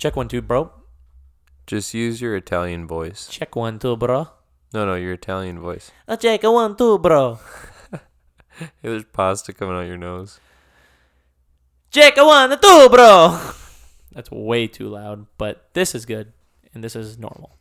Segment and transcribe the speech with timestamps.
[0.00, 0.72] Check one, two, bro.
[1.66, 3.28] Just use your Italian voice.
[3.28, 4.28] Check one, two, bro.
[4.72, 5.90] No, no, your Italian voice.
[6.08, 7.38] Uh, check a one, two, bro.
[7.92, 10.40] Hey, there's pasta coming out your nose.
[11.90, 13.52] Check a one, two, bro.
[14.12, 16.32] That's way too loud, but this is good,
[16.72, 17.58] and this is normal.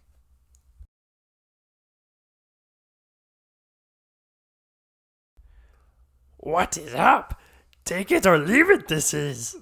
[6.38, 7.38] What is up?
[7.84, 9.58] Take it or leave it, this is.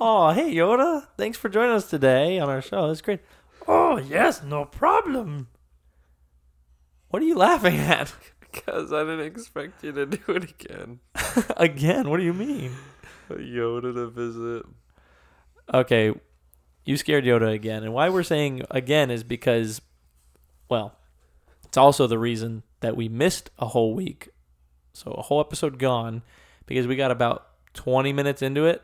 [0.00, 1.06] Oh, hey Yoda!
[1.16, 2.88] Thanks for joining us today on our show.
[2.88, 3.20] That's great.
[3.68, 5.48] Oh, yes, no problem.
[7.08, 8.14] What are you laughing at?
[8.52, 10.98] Because I didn't expect you to do it again.
[11.56, 12.10] Again?
[12.10, 12.72] What do you mean?
[13.30, 14.66] Yoda to visit.
[15.72, 16.12] Okay,
[16.84, 19.80] you scared Yoda again, and why we're saying again is because,
[20.68, 20.96] well,
[21.64, 24.30] it's also the reason that we missed a whole week,
[24.92, 26.22] so a whole episode gone,
[26.66, 28.82] because we got about twenty minutes into it,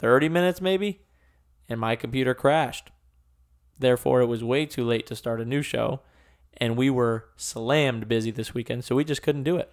[0.00, 1.02] thirty minutes maybe,
[1.68, 2.90] and my computer crashed.
[3.78, 6.00] Therefore, it was way too late to start a new show,
[6.58, 9.70] and we were slammed busy this weekend, so we just couldn't do it.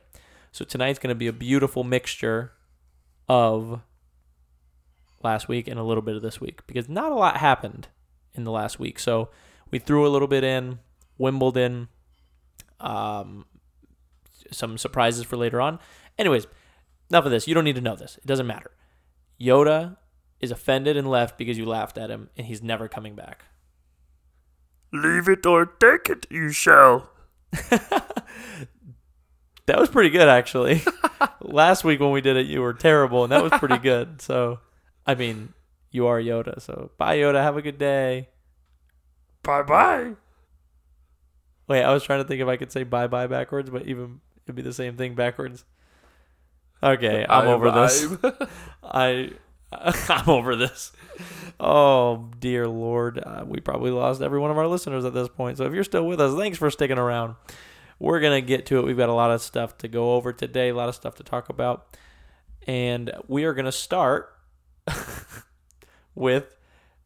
[0.52, 2.54] So tonight's going to be a beautiful mixture
[3.28, 3.82] of
[5.24, 7.88] last week and a little bit of this week because not a lot happened
[8.34, 9.00] in the last week.
[9.00, 9.30] So
[9.72, 10.80] we threw a little bit in
[11.18, 11.90] Wimbledon,
[12.80, 13.46] um,
[14.52, 15.80] some surprises for later on.
[16.18, 16.48] Anyways,
[17.10, 17.48] enough of this.
[17.48, 18.18] You don't need to know this.
[18.18, 18.72] It doesn't matter.
[19.40, 19.98] Yoda
[20.40, 23.46] is offended and left because you laughed at him, and he's never coming back.
[24.94, 27.10] Leave it or take it, you shall.
[29.68, 30.82] That was pretty good, actually.
[31.42, 34.22] Last week when we did it, you were terrible, and that was pretty good.
[34.22, 34.60] So,
[35.06, 35.54] I mean,
[35.92, 36.62] you are Yoda.
[36.62, 37.44] So, bye, Yoda.
[37.44, 38.30] Have a good day.
[39.44, 40.14] Bye bye.
[41.68, 44.22] Wait, I was trying to think if I could say bye bye backwards, but even
[44.46, 45.66] it'd be the same thing backwards.
[46.82, 48.08] Okay, I'm over this.
[48.84, 49.32] I
[49.72, 50.92] I'm over this.
[51.60, 55.58] Oh dear lord, uh, we probably lost every one of our listeners at this point.
[55.58, 57.36] So if you're still with us, thanks for sticking around.
[58.00, 58.86] We're gonna get to it.
[58.86, 61.24] We've got a lot of stuff to go over today, a lot of stuff to
[61.24, 61.98] talk about,
[62.66, 64.34] and we are gonna start
[66.16, 66.56] with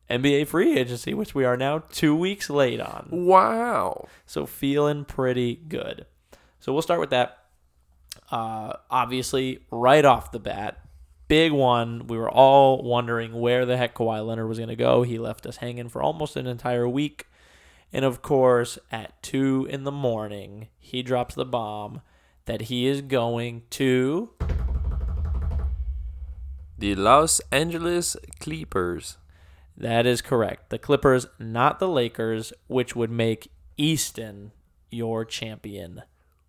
[0.09, 3.07] NBA free agency, which we are now two weeks late on.
[3.11, 4.07] wow.
[4.25, 6.05] So feeling pretty good.
[6.59, 7.37] So we'll start with that.
[8.29, 10.80] Uh, obviously, right off the bat,
[11.31, 12.07] big one.
[12.07, 15.03] We were all wondering where the heck Kawhi Leonard was going to go.
[15.03, 17.29] He left us hanging for almost an entire week.
[17.93, 22.01] And of course, at 2 in the morning, he drops the bomb
[22.47, 24.31] that he is going to.
[26.77, 29.17] The Los Angeles Clippers.
[29.77, 30.69] That is correct.
[30.69, 34.51] The Clippers, not the Lakers, which would make Easton
[34.89, 36.01] your champion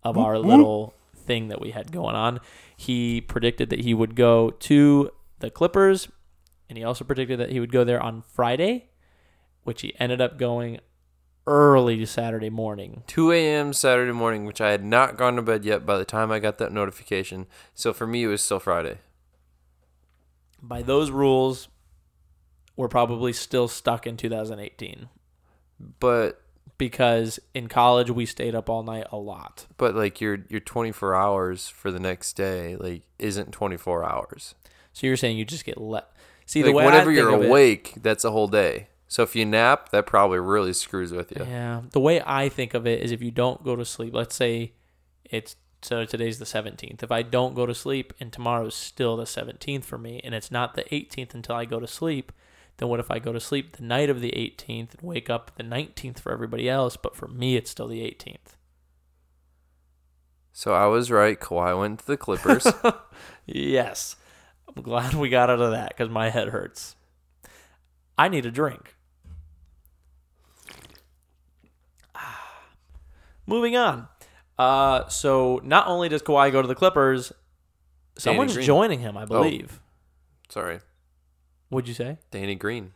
[0.03, 0.93] of our little
[1.23, 2.39] thing that we had going on.
[2.75, 6.09] He predicted that he would go to the Clippers,
[6.69, 8.89] and he also predicted that he would go there on Friday,
[9.63, 10.79] which he ended up going
[11.45, 13.03] early Saturday morning.
[13.07, 13.73] 2 a.m.
[13.73, 16.57] Saturday morning, which I had not gone to bed yet by the time I got
[16.59, 17.47] that notification.
[17.73, 18.99] So for me, it was still Friday.
[20.61, 21.67] By those rules,
[22.75, 25.09] we're probably still stuck in 2018
[25.99, 26.41] But
[26.87, 29.65] because in college we stayed up all night a lot.
[29.77, 34.55] but like your your 24 hours for the next day like isn't 24 hours.
[34.91, 36.09] So you're saying you just get let.
[36.45, 38.87] See the like way whenever I you're of it- awake, that's a whole day.
[39.07, 41.45] So if you nap, that probably really screws with you.
[41.45, 41.81] Yeah.
[41.91, 44.73] The way I think of it is if you don't go to sleep, let's say
[45.23, 47.03] it's so today's the 17th.
[47.03, 50.49] If I don't go to sleep and tomorrow's still the 17th for me and it's
[50.51, 52.31] not the 18th until I go to sleep,
[52.77, 55.51] then what if I go to sleep the night of the 18th and wake up
[55.55, 58.57] the 19th for everybody else, but for me it's still the 18th?
[60.51, 61.39] So I was right.
[61.39, 62.67] Kawhi went to the Clippers.
[63.45, 64.15] Yes.
[64.67, 66.95] I'm glad we got out of that cuz my head hurts.
[68.17, 68.95] I need a drink.
[73.45, 74.07] Moving on.
[74.57, 77.33] Uh, so not only does Kawhi go to the Clippers,
[78.17, 78.65] someone's Green.
[78.65, 79.81] joining him, I believe.
[80.49, 80.79] Sorry,
[81.73, 82.17] What'd you say?
[82.31, 82.93] Danny Green.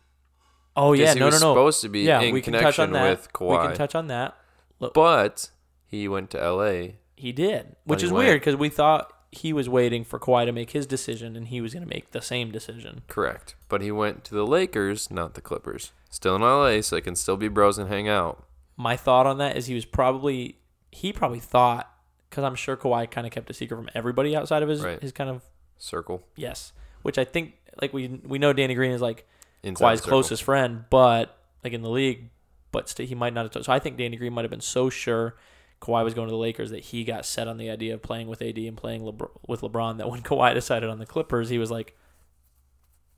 [0.76, 1.52] Oh yeah, he no, no, was no.
[1.54, 3.10] supposed to be yeah, in we can touch on connection that.
[3.10, 4.36] with We can touch on that.
[4.80, 5.50] Look, But
[5.86, 6.96] he went to L.A.
[7.16, 8.26] he did, which he is went.
[8.28, 11.60] weird because we thought he was waiting for Kawhi to make his decision, and he
[11.60, 13.02] was going to make the same decision.
[13.08, 13.56] Correct.
[13.68, 15.90] But he went to the Lakers, not the Clippers.
[16.10, 18.44] Still in L.A., so they can still be bros and hang out.
[18.76, 20.58] My thought on that is he was probably
[20.92, 21.90] he probably thought
[22.30, 25.02] because I'm sure Kawhi kind of kept a secret from everybody outside of his Right.
[25.02, 25.42] his kind of
[25.76, 26.22] Circle.
[26.36, 26.72] yes,
[27.02, 29.26] which I think like we we know Danny Green is like
[29.62, 32.30] Inside Kawhi's closest friend, but like in the league,
[32.72, 33.52] but still he might not have.
[33.52, 35.36] T- so I think Danny Green might have been so sure
[35.80, 38.28] Kawhi was going to the Lakers that he got set on the idea of playing
[38.28, 39.98] with AD and playing Lebr- with LeBron.
[39.98, 41.96] That when Kawhi decided on the Clippers, he was like,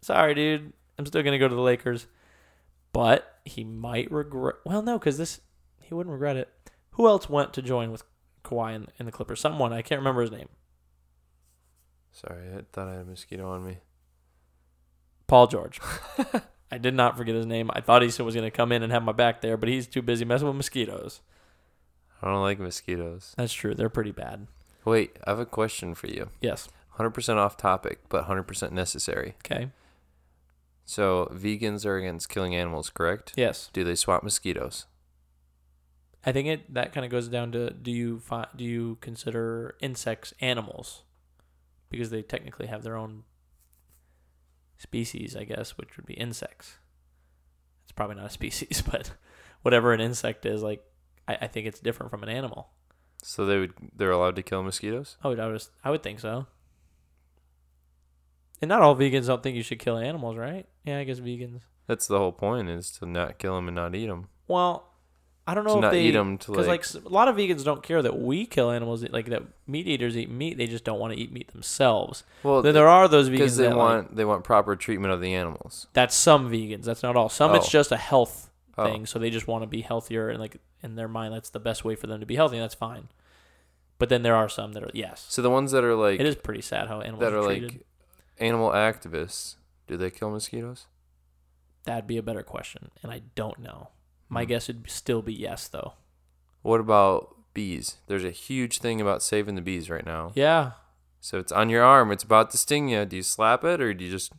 [0.02, 2.06] "Sorry, dude, I'm still gonna go to the Lakers."
[2.92, 4.56] but he might regret.
[4.64, 5.40] Well, no, because this
[5.80, 6.48] he wouldn't regret it.
[6.92, 8.02] Who else went to join with
[8.44, 9.40] Kawhi in, in the Clippers?
[9.40, 10.48] Someone I can't remember his name.
[12.12, 13.78] Sorry, I thought I had a mosquito on me.
[15.30, 15.80] Paul George.
[16.72, 17.70] I did not forget his name.
[17.72, 19.68] I thought he said was going to come in and have my back there, but
[19.68, 21.20] he's too busy messing with mosquitoes.
[22.20, 23.32] I don't like mosquitoes.
[23.36, 23.76] That's true.
[23.76, 24.48] They're pretty bad.
[24.84, 26.30] Wait, I have a question for you.
[26.40, 26.68] Yes.
[26.98, 29.36] 100% off topic, but 100% necessary.
[29.44, 29.70] Okay.
[30.84, 33.32] So, vegans are against killing animals, correct?
[33.36, 33.70] Yes.
[33.72, 34.86] Do they swap mosquitoes?
[36.26, 39.76] I think it that kind of goes down to do you find do you consider
[39.80, 41.02] insects animals
[41.88, 43.22] because they technically have their own
[44.80, 46.78] species, I guess, which would be insects.
[47.84, 49.12] It's probably not a species, but
[49.62, 50.82] whatever an insect is, like
[51.28, 52.70] I, I think it's different from an animal.
[53.22, 55.18] So they would they're allowed to kill mosquitoes?
[55.22, 56.46] I would I would I would think so.
[58.62, 60.66] And not all vegans don't think you should kill animals, right?
[60.84, 61.60] Yeah, I guess vegans.
[61.86, 64.28] That's the whole point is to not kill them and not eat them.
[64.48, 64.89] Well,
[65.50, 67.36] I don't know if not they eat them to Because like, like, a lot of
[67.36, 70.56] vegans don't care that we kill animals, like that meat eaters eat meat.
[70.58, 72.24] They just don't want to eat meat themselves.
[72.42, 75.12] well then there are those vegans because they that want like, they want proper treatment
[75.12, 75.88] of the animals.
[75.92, 76.84] that's some vegans.
[76.84, 77.28] That's not all.
[77.28, 77.70] Some it's Oh.
[77.70, 78.84] just a health Oh.
[78.84, 81.60] thing, so they just want to be healthier and like in their mind that's the
[81.60, 82.56] best way for them to be healthy.
[82.56, 83.08] And that's fine.
[83.98, 85.26] But then there are some that are yes.
[85.28, 87.42] So the ones that are like it is pretty sad how animals that are, are
[87.42, 87.84] like
[88.38, 89.56] animal activists,
[89.88, 90.86] do they kill mosquitoes?
[91.84, 93.88] That'd be a better question, and I don't know.
[94.30, 94.48] My Hmm.
[94.48, 95.92] guess would still be yes, though.
[96.62, 97.96] What about bees?
[98.06, 100.32] There's a huge thing about saving the bees right now.
[100.34, 100.72] Yeah,
[101.20, 102.10] So it's on your arm.
[102.12, 103.04] It's about to sting you.
[103.04, 104.32] Do you slap it or do you just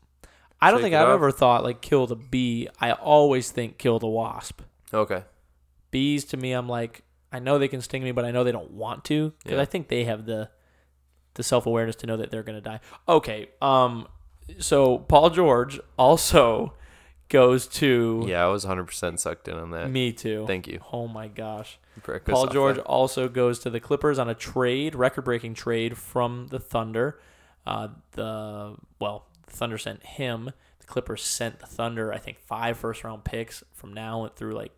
[0.59, 1.13] I don't think I've up.
[1.15, 2.67] ever thought like kill the bee.
[2.79, 4.61] I always think kill the wasp.
[4.93, 5.23] okay?
[5.91, 7.03] bees to me i'm like
[7.33, 9.61] i know they can sting me but i know they don't want to because Yeah.
[9.61, 10.49] i think they have the
[11.33, 12.79] the self-awareness to know that they're going to die
[13.09, 14.07] okay um
[14.57, 16.73] so paul george also
[17.31, 19.89] goes to Yeah, I was 100% sucked in on that.
[19.89, 20.79] me too Thank you.
[20.93, 22.83] oh my gosh Breakfast paul off george that.
[22.85, 27.19] also goes to the clippers on a trade record-breaking trade from the thunder
[27.65, 32.77] uh the well the thunder sent him the clippers sent the thunder i think five
[32.77, 34.71] first round picks from now through like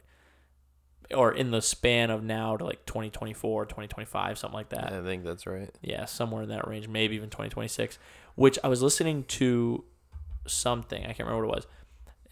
[1.14, 5.24] or in the span of now to like 2024 2025 something like that I think
[5.24, 5.70] that's right.
[5.82, 8.00] yeah somewhere in that range maybe even 2026
[8.36, 9.84] which i was listening to
[10.48, 11.68] something i can't remember what it was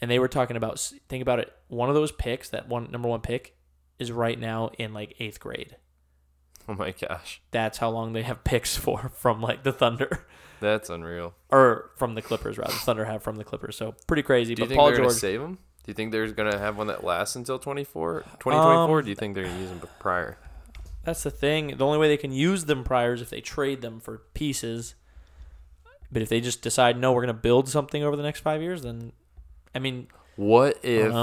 [0.02, 3.08] and they were talking about think about it one of those picks that one number
[3.08, 3.56] one pick
[4.00, 5.76] is right now in like eighth grade
[6.70, 10.26] Oh my gosh, that's how long they have picks for from like the thunder
[10.60, 11.34] that's unreal.
[11.50, 14.62] or from the clippers rather the thunder have from the clippers so pretty crazy Do
[14.62, 15.56] you but think paul they're gonna george save them?
[15.84, 19.00] Do you think they're gonna have one that lasts until 24, 2024?
[19.00, 20.38] Um, do you think they're gonna use them prior?
[21.04, 21.76] That's the thing.
[21.78, 24.94] The only way they can use them prior is if they trade them for pieces.
[26.12, 28.62] But if they just decide, no, we're going to build something over the next five
[28.62, 29.12] years, then,
[29.74, 31.14] I mean, What if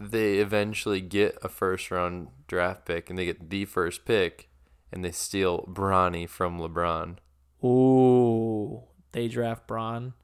[0.00, 4.48] they eventually get a first round draft pick and they get the first pick
[4.92, 7.16] and they steal Bronny from LeBron?
[7.64, 10.14] Ooh, they draft Bron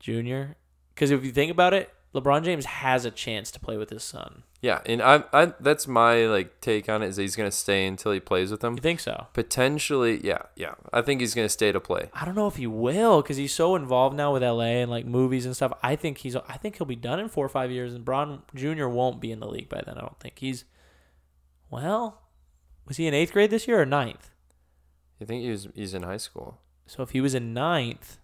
[0.00, 0.54] Jr.
[0.94, 4.02] Because if you think about it, LeBron James has a chance to play with his
[4.02, 4.42] son.
[4.62, 8.12] Yeah, and I, I that's my like take on it is he's gonna stay until
[8.12, 8.74] he plays with them.
[8.74, 9.26] You think so?
[9.34, 10.74] Potentially, yeah, yeah.
[10.92, 12.10] I think he's gonna stay to play.
[12.14, 15.04] I don't know if he will because he's so involved now with LA and like
[15.04, 15.72] movies and stuff.
[15.82, 16.34] I think he's.
[16.36, 18.86] I think he'll be done in four or five years, and Bron Jr.
[18.86, 19.98] won't be in the league by then.
[19.98, 20.64] I don't think he's.
[21.70, 22.22] Well,
[22.86, 24.30] was he in eighth grade this year or ninth?
[25.20, 26.60] You think he's he's in high school?
[26.86, 28.18] So if he was in ninth,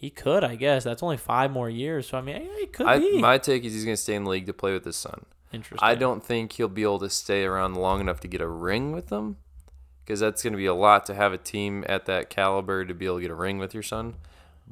[0.00, 0.82] he could, I guess.
[0.84, 2.08] That's only five more years.
[2.08, 3.18] So I mean, he could I, be.
[3.20, 5.26] my take is he's gonna stay in the league to play with his son.
[5.52, 5.86] Interesting.
[5.86, 8.92] I don't think he'll be able to stay around long enough to get a ring
[8.92, 9.36] with them,
[10.04, 13.04] because that's gonna be a lot to have a team at that caliber to be
[13.04, 14.14] able to get a ring with your son.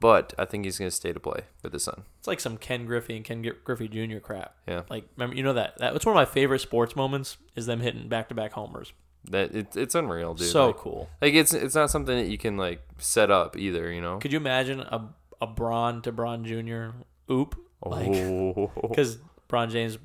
[0.00, 2.04] But I think he's gonna stay to play with his son.
[2.20, 4.18] It's like some Ken Griffey and Ken Griffey Jr.
[4.20, 4.54] crap.
[4.66, 7.66] Yeah, Like, remember, you know that that was one of my favorite sports moments is
[7.66, 8.92] them hitting back to back homers.
[9.30, 10.46] that it, it's unreal, dude.
[10.48, 11.10] so like, cool.
[11.20, 13.90] like it's it's not something that you can like set up either.
[13.90, 14.18] You know.
[14.18, 15.08] Could you imagine a
[15.40, 16.96] a Bron to Bron Jr.
[17.30, 17.56] oop?
[17.84, 19.98] Like, oh, because Bron James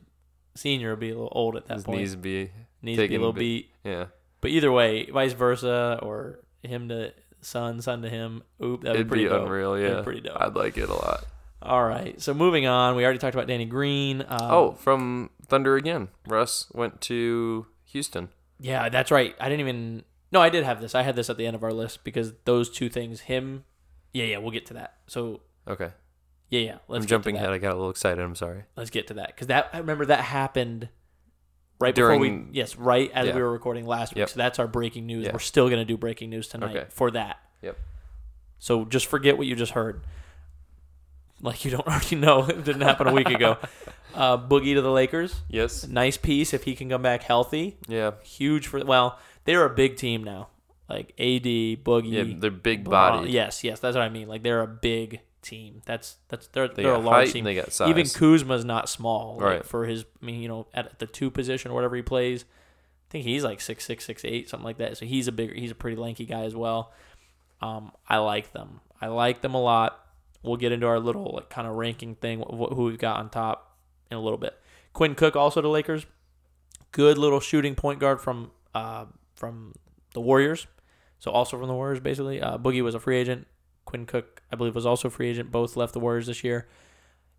[0.56, 2.00] Senior would be a little old at that his point.
[2.00, 3.72] knees be Needs to be a little beat.
[3.84, 4.06] yeah.
[4.42, 8.44] But either way, vice versa, or him to son, son to him.
[8.64, 9.44] Oop, that'd It'd be pretty be dope.
[9.46, 9.80] unreal.
[9.80, 10.38] Yeah, pretty dope.
[10.40, 11.26] I'd like it a lot.
[11.62, 12.22] All right.
[12.22, 14.22] So moving on, we already talked about Danny Green.
[14.22, 16.10] Um, oh, from Thunder again.
[16.28, 18.30] Russ went to Houston.
[18.60, 19.34] yeah, that's right.
[19.40, 20.04] I didn't even.
[20.32, 20.94] No, I did have this.
[20.94, 23.22] I had this at the end of our list because those two things.
[23.22, 23.64] Him.
[24.14, 24.38] Yeah, yeah.
[24.38, 24.96] We'll get to that.
[25.08, 25.90] So Okay,
[26.50, 26.78] yeah, yeah.
[26.88, 27.52] Let's I'm get jumping to ahead.
[27.54, 28.22] I got a little excited.
[28.24, 28.64] I'm sorry.
[28.76, 30.90] Let's get to that because that I remember that happened
[31.80, 32.46] right before we.
[32.52, 33.36] Yes, right as Yeah.
[33.36, 34.20] we were recording last week.
[34.20, 34.30] Yep.
[34.30, 35.26] So that's our breaking news.
[35.26, 35.34] Yeah.
[35.34, 36.86] We're still gonna do breaking news tonight Okay.
[36.90, 37.38] for that.
[37.62, 37.78] Yep.
[38.60, 40.02] So just forget what you just heard.
[41.42, 42.46] Like you don't already know.
[42.46, 43.58] It didn't happen a week ago.
[44.16, 45.42] Uh, Boogie to the Lakers.
[45.50, 45.88] Yes.
[45.88, 47.78] Nice piece if he can come back healthy.
[47.88, 48.12] Yeah.
[48.24, 50.50] Huge for well, they're a big team now.
[50.94, 51.44] Like AD,
[51.84, 52.12] Boogie.
[52.12, 52.36] Yeah.
[52.40, 53.32] They're big bodied.
[53.32, 54.28] Yes, yes, that's what I mean.
[54.28, 55.82] Like they're a big team.
[55.86, 57.44] That's that's they're They they're a large team.
[57.44, 57.90] they got size.
[57.90, 59.36] Even Kuzma's not small.
[59.38, 59.66] like, Right.
[59.66, 63.12] For his, I mean, you know, at the two position or whatever he plays, I
[63.12, 64.98] think he's like six six six eight something like that.
[64.98, 66.92] So he's a bigger, he's a pretty lanky guy as well.
[67.62, 68.80] Um, I like them.
[69.02, 70.00] I like them a lot.
[70.44, 73.30] We'll get into our little like kind of ranking thing, wh- who we've got on
[73.30, 73.78] top
[74.12, 74.58] in a little bit.
[74.94, 76.06] Quinn Cook also to Lakers.
[76.92, 79.74] Good little shooting point guard from uh, from
[80.14, 80.68] the Warriors.
[81.24, 82.42] So also from the Warriors, basically.
[82.42, 83.48] Uh, Boogie was a free agent.
[83.86, 85.54] Quinn Cook, I believe, was also a free agent.
[85.54, 86.68] Both left the Warriors this year.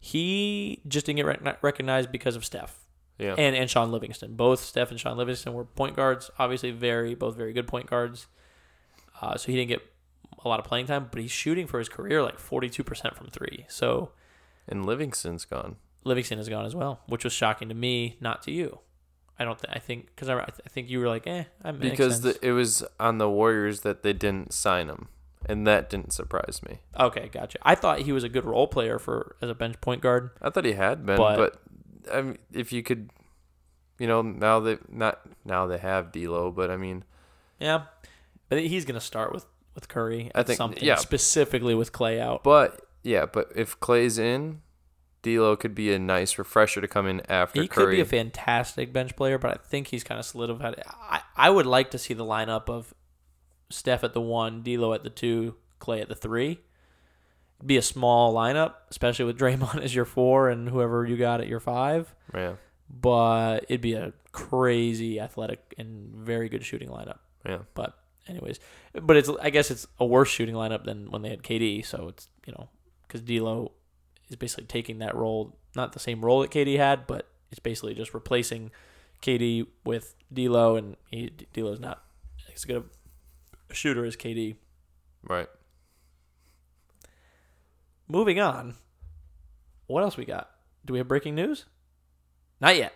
[0.01, 2.79] He just didn't get rec- recognized because of Steph
[3.19, 3.35] yeah.
[3.37, 4.37] and and Shaun Livingston.
[4.37, 6.31] Both Steph and Shaun Livingston were point guards.
[6.39, 8.27] Obviously, very both very good point guards.
[9.21, 9.83] Uh, so he didn't get
[10.43, 13.15] a lot of playing time, but he's shooting for his career like forty two percent
[13.15, 13.67] from three.
[13.69, 14.13] So
[14.67, 15.77] and Livingston's gone.
[16.05, 18.79] Livingston is gone as well, which was shocking to me, not to you.
[19.39, 19.59] I don't.
[19.59, 21.45] Th- I think because I, I think you were like, eh,
[21.81, 25.09] Because the, it was on the Warriors that they didn't sign him.
[25.47, 26.79] And that didn't surprise me.
[26.99, 27.59] okay, gotcha.
[27.63, 30.31] I thought he was a good role player for as a bench point guard.
[30.41, 33.11] I thought he had been, But- but, I mean, if you could,
[33.99, 37.05] you know, now they not now they have D'Lo, but I mean,
[37.61, 37.83] Yeah,
[38.49, 40.31] but he's gonna start with with Curry.
[40.35, 40.95] I at think- something yeah.
[40.97, 42.43] specifically with Clay out.
[42.43, 44.63] but yeah, but if Clay's in,
[45.25, 48.93] D'Lo could be a nice refresher to come in after He could be a fantastic
[48.93, 50.81] bench player, but I think he's kind of solidified.
[50.87, 52.95] I, I would like to see the lineup of
[53.71, 56.61] Steph at the one, D'Lo at the two, Clay at the three.
[57.65, 61.49] Be a small lineup, especially with Draymond as your four and whoever you got at
[61.49, 62.15] your five.
[62.35, 62.55] yeah,
[62.89, 67.19] But it'd be a crazy athletic and very good shooting lineup.
[67.47, 67.97] yeah, But
[68.29, 68.61] anyways,
[68.93, 71.85] but it's I guess it's a worse shooting lineup than when they had KD.
[71.87, 72.69] So it's you know
[73.07, 73.73] because D'Lo
[74.29, 77.95] is basically taking that role, not the same role that KD had, but it's basically
[77.95, 78.71] just replacing
[79.23, 82.03] KD with D'Lo, and he, D'Lo's not
[82.55, 82.85] as good
[83.71, 84.57] a shooter as KD.
[85.23, 85.49] right.
[88.07, 88.75] Moving on,
[89.87, 90.51] what else we got?
[90.85, 91.65] Do we have breaking news?
[92.61, 92.93] Not yet.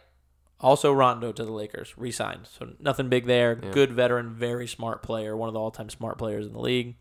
[0.61, 2.47] Also, Rondo to the Lakers, re-signed.
[2.47, 3.59] So nothing big there.
[3.63, 3.71] Yeah.
[3.71, 6.97] Good veteran, very smart player, one of the all-time smart players in the league.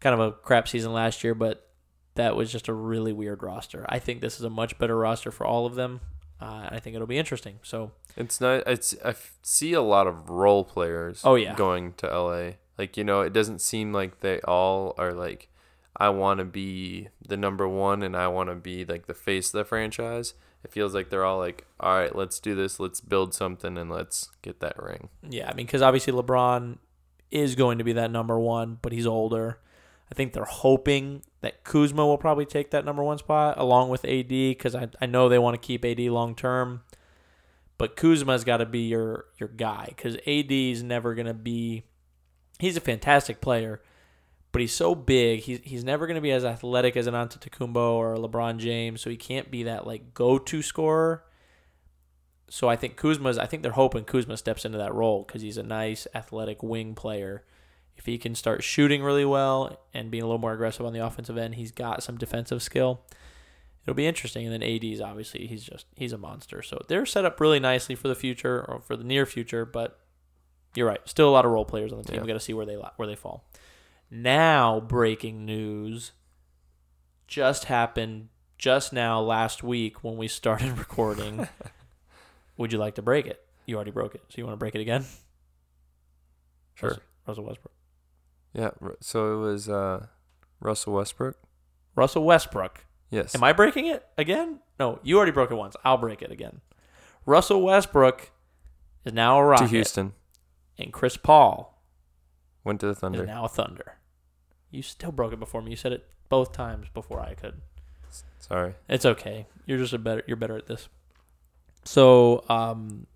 [0.00, 1.67] Kind of a crap season last year, but
[2.18, 3.86] that was just a really weird roster.
[3.88, 6.00] I think this is a much better roster for all of them.
[6.40, 7.60] Uh, I think it'll be interesting.
[7.62, 8.64] So It's not.
[8.66, 11.22] It's I see a lot of role players.
[11.24, 11.54] Oh, yeah.
[11.54, 12.50] going to LA.
[12.76, 15.48] Like you know, it doesn't seem like they all are like,
[15.96, 19.54] I want to be the number one and I want to be like the face
[19.54, 20.34] of the franchise.
[20.64, 22.80] It feels like they're all like, all right, let's do this.
[22.80, 25.08] Let's build something and let's get that ring.
[25.28, 26.78] yeah, I mean, because obviously LeBron
[27.30, 29.60] is going to be that number one, but he's older.
[30.10, 34.04] I think they're hoping that Kuzma will probably take that number one spot along with
[34.04, 36.82] AD because I, I know they want to keep AD long term.
[37.76, 41.84] But Kuzma's got to be your your guy because AD is never going to be.
[42.58, 43.80] He's a fantastic player,
[44.50, 45.40] but he's so big.
[45.40, 49.10] He's he's never going to be as athletic as an Antetokounmpo or LeBron James, so
[49.10, 51.22] he can't be that like go to scorer.
[52.50, 53.38] So I think Kuzma's.
[53.38, 56.96] I think they're hoping Kuzma steps into that role because he's a nice athletic wing
[56.96, 57.44] player.
[57.98, 61.04] If he can start shooting really well and being a little more aggressive on the
[61.04, 63.00] offensive end, he's got some defensive skill.
[63.82, 64.46] It'll be interesting.
[64.46, 66.62] And then AD's obviously he's just he's a monster.
[66.62, 69.64] So they're set up really nicely for the future or for the near future.
[69.64, 69.98] But
[70.76, 72.16] you're right, still a lot of role players on the team.
[72.16, 72.22] Yeah.
[72.22, 73.44] We got to see where they where they fall.
[74.10, 76.12] Now breaking news
[77.26, 78.28] just happened
[78.58, 81.48] just now last week when we started recording.
[82.56, 83.44] Would you like to break it?
[83.66, 85.04] You already broke it, so you want to break it again?
[86.74, 86.90] Sure.
[86.90, 87.72] Russell, Russell Westbrook.
[88.52, 88.70] Yeah.
[89.00, 90.06] So it was uh,
[90.60, 91.36] Russell Westbrook.
[91.94, 92.84] Russell Westbrook.
[93.10, 93.34] Yes.
[93.34, 94.60] Am I breaking it again?
[94.78, 95.74] No, you already broke it once.
[95.84, 96.60] I'll break it again.
[97.26, 98.30] Russell Westbrook
[99.04, 99.64] is now a Rocket.
[99.64, 100.12] to Houston.
[100.78, 101.82] and Chris Paul
[102.64, 103.24] Went to the Thunder.
[103.26, 103.94] now a Thunder.
[104.70, 105.70] You still broke it before me.
[105.70, 107.60] You said it both times before I could.
[108.38, 108.74] Sorry.
[108.88, 109.46] It's okay.
[109.66, 110.22] You're just a better.
[110.26, 110.88] You're better at this.
[111.84, 113.06] So, um,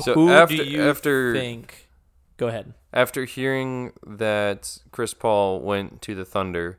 [0.00, 1.85] So who after do you after think?
[2.36, 2.74] Go ahead.
[2.92, 6.78] after hearing that Chris Paul went to the Thunder,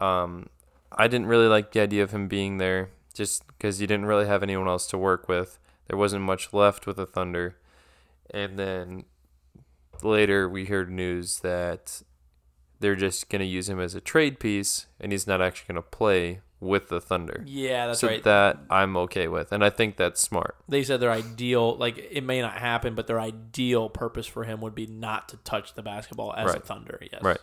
[0.00, 0.48] um,
[0.90, 4.26] I didn't really like the idea of him being there just because you didn't really
[4.26, 5.58] have anyone else to work with.
[5.88, 7.56] There wasn't much left with the Thunder.
[8.30, 9.04] And then
[10.02, 12.02] later we heard news that
[12.80, 15.82] they're just going to use him as a trade piece and he's not actually going
[15.82, 17.44] to play with the Thunder.
[17.46, 18.22] Yeah, that's so right.
[18.24, 19.52] that I'm okay with.
[19.52, 20.56] And I think that's smart.
[20.68, 24.60] they said their ideal, like it may not happen, but their ideal purpose for him
[24.62, 26.98] would be not to touch the basketball as a Thunder.
[27.12, 27.22] Yes.
[27.22, 27.38] Right.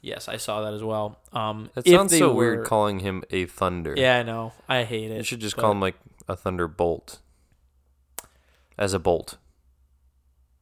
[0.00, 1.18] Yes, I saw that as well.
[1.32, 3.94] Um, That sounds so were- weird calling him a thunder.
[3.96, 4.52] Yeah, I know.
[4.68, 5.16] I hate it.
[5.16, 5.94] You should just but call him like
[6.28, 7.20] a thunderbolt.
[8.76, 9.38] As a bolt.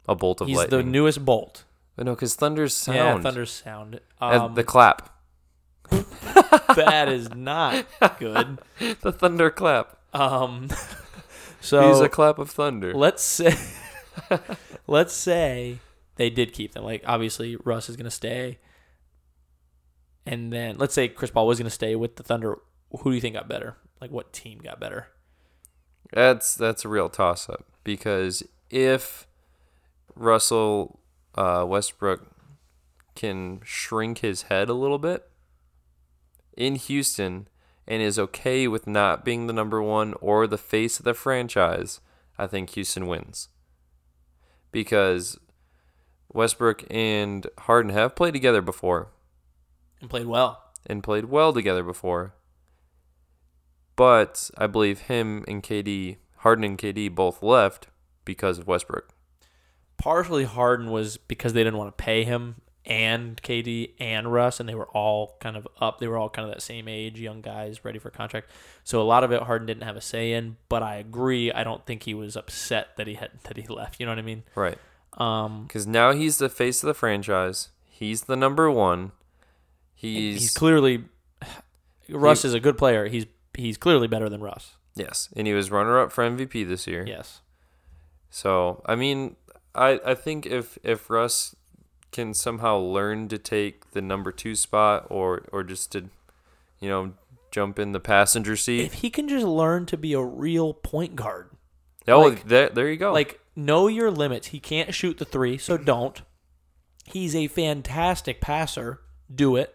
[0.06, 0.60] A bolt of light.
[0.62, 1.64] He's the newest Bolt.
[1.96, 2.96] But no, because thunder's sound.
[2.96, 4.00] Yeah, Thunder's sound.
[4.20, 5.11] Um, the clap.
[6.76, 7.86] that is not
[8.18, 8.58] good.
[9.00, 9.98] The thunder clap.
[10.12, 10.68] Um,
[11.60, 12.94] so He's a clap of thunder.
[12.94, 13.54] let's say,
[14.86, 15.78] let's say
[16.16, 16.84] they did keep them.
[16.84, 18.58] Like obviously Russ is gonna stay,
[20.24, 22.58] and then let's say Chris Paul was gonna stay with the Thunder.
[23.00, 23.76] Who do you think got better?
[24.00, 25.08] Like what team got better?
[26.12, 29.26] That's that's a real toss up because if
[30.14, 31.00] Russell
[31.34, 32.26] uh, Westbrook
[33.14, 35.28] can shrink his head a little bit
[36.56, 37.48] in Houston
[37.86, 42.00] and is okay with not being the number one or the face of the franchise,
[42.38, 43.48] I think Houston wins.
[44.70, 45.38] Because
[46.32, 49.08] Westbrook and Harden have played together before
[50.00, 50.62] And played well.
[50.86, 52.34] and played well together before.
[53.96, 57.88] But I believe him and KD, Harden and KD both left
[58.24, 59.08] because of Westbrook.
[59.98, 64.68] partially Harden was because they didn't want to pay him and KD and Russ, and
[64.68, 66.00] they were all kind of up.
[66.00, 68.50] They were all kind of that same age, young guys ready for contract.
[68.84, 70.56] So a lot of it Harden didn't have a say in.
[70.68, 71.52] But I agree.
[71.52, 74.00] I don't think he was upset that he had that he left.
[74.00, 74.42] You know what I mean?
[74.54, 74.78] Right.
[75.18, 77.68] Um, Because now he's the face of the franchise.
[77.88, 79.12] He's the number one.
[79.94, 81.04] he's, He's, clearly
[82.08, 83.06] Russ is a good player.
[83.06, 84.76] He's he's clearly better than Russ.
[84.96, 87.04] yes, and he was runner up for MVP this year.
[87.06, 87.40] Yes.
[88.30, 89.36] So I mean,
[89.74, 91.54] I I think if if Russ
[92.12, 96.10] can somehow learn to take the number two spot or or just to,
[96.78, 97.14] you know,
[97.50, 98.84] jump in the passenger seat.
[98.84, 101.50] If he can just learn to be a real point guard,
[102.06, 103.12] Oh, like- there, there you go.
[103.12, 104.48] Like, know your limits.
[104.48, 106.20] He can't shoot the three, so don't.
[107.04, 109.00] He's a fantastic passer.
[109.34, 109.74] Do it,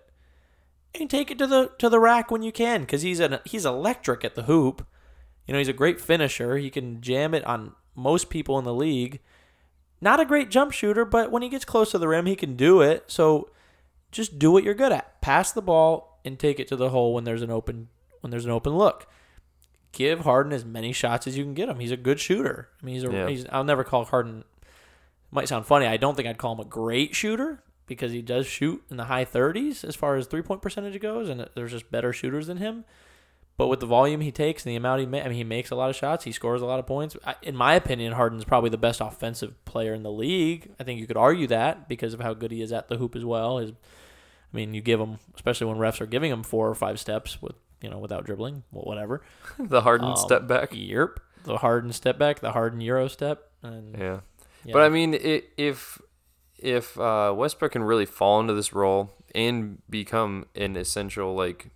[0.93, 3.65] and take it to the to the rack when you can, because he's an he's
[3.65, 4.85] electric at the hoop.
[5.47, 6.57] You know, he's a great finisher.
[6.57, 9.19] He can jam it on most people in the league.
[9.99, 12.55] Not a great jump shooter, but when he gets close to the rim, he can
[12.55, 13.05] do it.
[13.07, 13.49] So,
[14.11, 15.21] just do what you're good at.
[15.21, 17.89] Pass the ball and take it to the hole when there's an open
[18.21, 19.07] when there's an open look
[19.97, 21.79] give Harden as many shots as you can get him.
[21.79, 22.69] He's a good shooter.
[22.81, 23.11] I mean, he's a.
[23.11, 23.27] Yeah.
[23.27, 24.43] He's, I'll never call Harden.
[25.31, 25.87] Might sound funny.
[25.87, 29.05] I don't think I'd call him a great shooter because he does shoot in the
[29.05, 32.57] high 30s as far as three point percentage goes, and there's just better shooters than
[32.57, 32.85] him.
[33.57, 35.71] But with the volume he takes and the amount he ma- I mean, he makes
[35.71, 36.25] a lot of shots.
[36.25, 37.17] He scores a lot of points.
[37.25, 40.71] I, in my opinion, Harden's probably the best offensive player in the league.
[40.79, 43.15] I think you could argue that because of how good he is at the hoop
[43.15, 43.57] as well.
[43.57, 46.99] His, I mean, you give him, especially when refs are giving him four or five
[46.99, 49.23] steps with, you know, without dribbling, well, whatever.
[49.59, 50.69] the Harden Um, step back.
[50.73, 51.19] Yep.
[51.45, 54.19] The Harden step back, the Harden Euro step, and Yeah.
[54.65, 54.73] yeah.
[54.73, 55.99] But I mean, i if
[56.59, 61.69] if uh, Westbrook can really fall into this role and become an essential like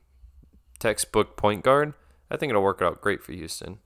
[0.82, 1.94] textbook point guard,
[2.30, 3.78] I think it'll work out great for Houston.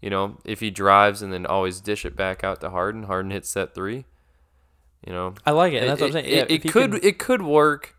[0.00, 3.30] You know, if he drives and then always dish it back out to Harden, Harden
[3.30, 4.04] hits that three.
[5.06, 5.80] You know, I like it.
[5.86, 6.26] That's what I'm saying.
[6.28, 7.96] Yeah, it, it could can- it could work.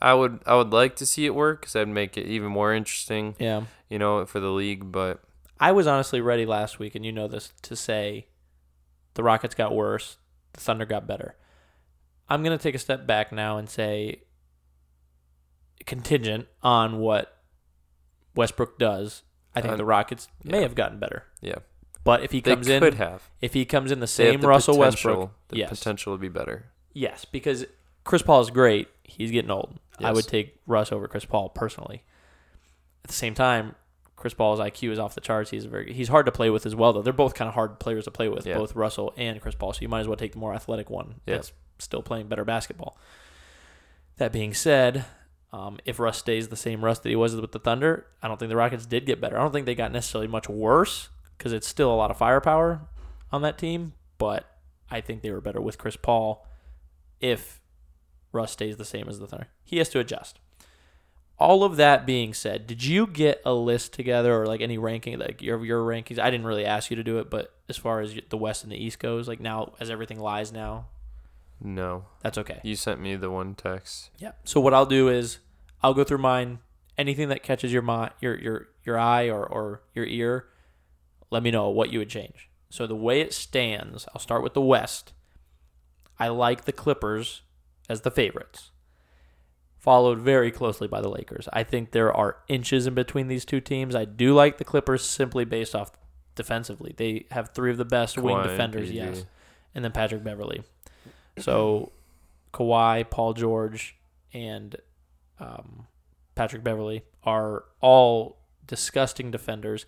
[0.00, 2.74] I would I would like to see it work because that'd make it even more
[2.74, 3.36] interesting.
[3.38, 3.62] yeah.
[3.88, 4.90] You know, for the league.
[4.90, 5.22] But
[5.60, 8.26] I was honestly ready last week, and you know this, to say
[9.14, 10.16] the Rockets got worse,
[10.54, 11.36] the Thunder got better.
[12.28, 14.22] I'm gonna take a step back now and say
[15.86, 17.31] contingent on what
[18.34, 19.22] Westbrook does.
[19.54, 20.62] I think Uh, the Rockets may yeah.
[20.62, 21.24] have gotten better.
[21.42, 21.56] yeah,
[22.04, 23.28] But if he comes they could in, have.
[23.40, 26.14] if he comes in the They have same the Russell potential- Westbrook, The yes, potential
[26.14, 26.66] to be better.
[26.94, 27.66] Yes, because
[28.04, 28.88] Chris Paul is great.
[29.04, 29.78] He's getting old.
[29.98, 30.14] I Yes.
[30.16, 32.02] would take Russ over Chris Paul personally.
[33.04, 33.74] At the same time,
[34.16, 35.50] Chris Paul's IQ is off the charts.
[35.50, 37.02] He's very he's hard to play with as well though.
[37.02, 38.56] They're both kind of hard players to play with, Yeah.
[38.56, 39.72] both Russell and Chris Paul.
[39.74, 41.34] So you might as well take the more athletic one Yeah.
[41.36, 42.96] that's still playing better basketball.
[44.16, 45.04] That being said,
[45.52, 48.38] um, if Russ stays the same Russ that he was with the Thunder, I don't
[48.38, 49.38] think the Rockets did get better.
[49.38, 52.82] I don't think they got necessarily much worse because it's still a lot of firepower
[53.30, 53.92] on that team.
[54.16, 54.46] But
[54.90, 56.46] I think they were better with Chris Paul
[57.20, 57.60] if
[58.32, 59.48] Russ stays the same as the Thunder.
[59.62, 60.38] He has to adjust.
[61.38, 65.18] All of that being said, did you get a list together or like any ranking,
[65.18, 66.18] like your your rankings?
[66.18, 68.72] I didn't really ask you to do it, but as far as the West and
[68.72, 70.86] the East goes, like now as everything lies now,
[71.64, 72.60] No, that's okay.
[72.64, 74.10] you sent me the one text.
[74.18, 74.32] Yeah.
[74.44, 75.38] So what I'll do is
[75.82, 76.58] I'll go through mine.
[76.98, 80.46] Anything that catches your mind, your your your eye or or your ear,
[81.30, 82.48] let me know what you would change.
[82.68, 85.12] So the way it stands, I'll start with the West.
[86.18, 87.42] I like the Clippers
[87.88, 88.70] as the favorites,
[89.78, 91.48] followed very closely by the Lakers.
[91.52, 93.94] I think there are inches in between these two teams.
[93.94, 95.92] I do like the Clippers simply based off
[96.34, 96.94] defensively.
[96.96, 99.24] They have three of the best wing Kawhi and defenders, yes,
[99.74, 100.62] and then Patrick Beverley.
[101.38, 101.92] So
[102.52, 103.96] Kawhi, Paul George,
[104.32, 104.76] and
[105.40, 105.86] um,
[106.34, 109.86] Patrick Beverley are all disgusting defenders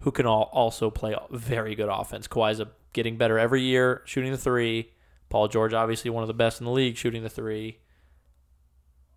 [0.00, 2.28] who can all also play very good offense.
[2.28, 4.92] Kawhi's a, getting better every year shooting the three.
[5.28, 7.78] Paul George, obviously one of the best in the league shooting the three.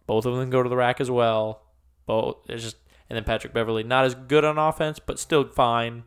[0.07, 1.63] Both of them go to the rack as well.
[2.05, 2.77] Both it's just
[3.09, 6.03] and then Patrick Beverley, not as good on offense, but still fine.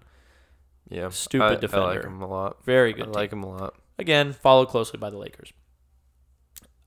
[0.89, 2.65] Yeah, Stupid I, I like him a lot.
[2.65, 3.09] Very good.
[3.09, 3.41] I like team.
[3.41, 3.75] him a lot.
[3.99, 5.53] Again, followed closely by the Lakers.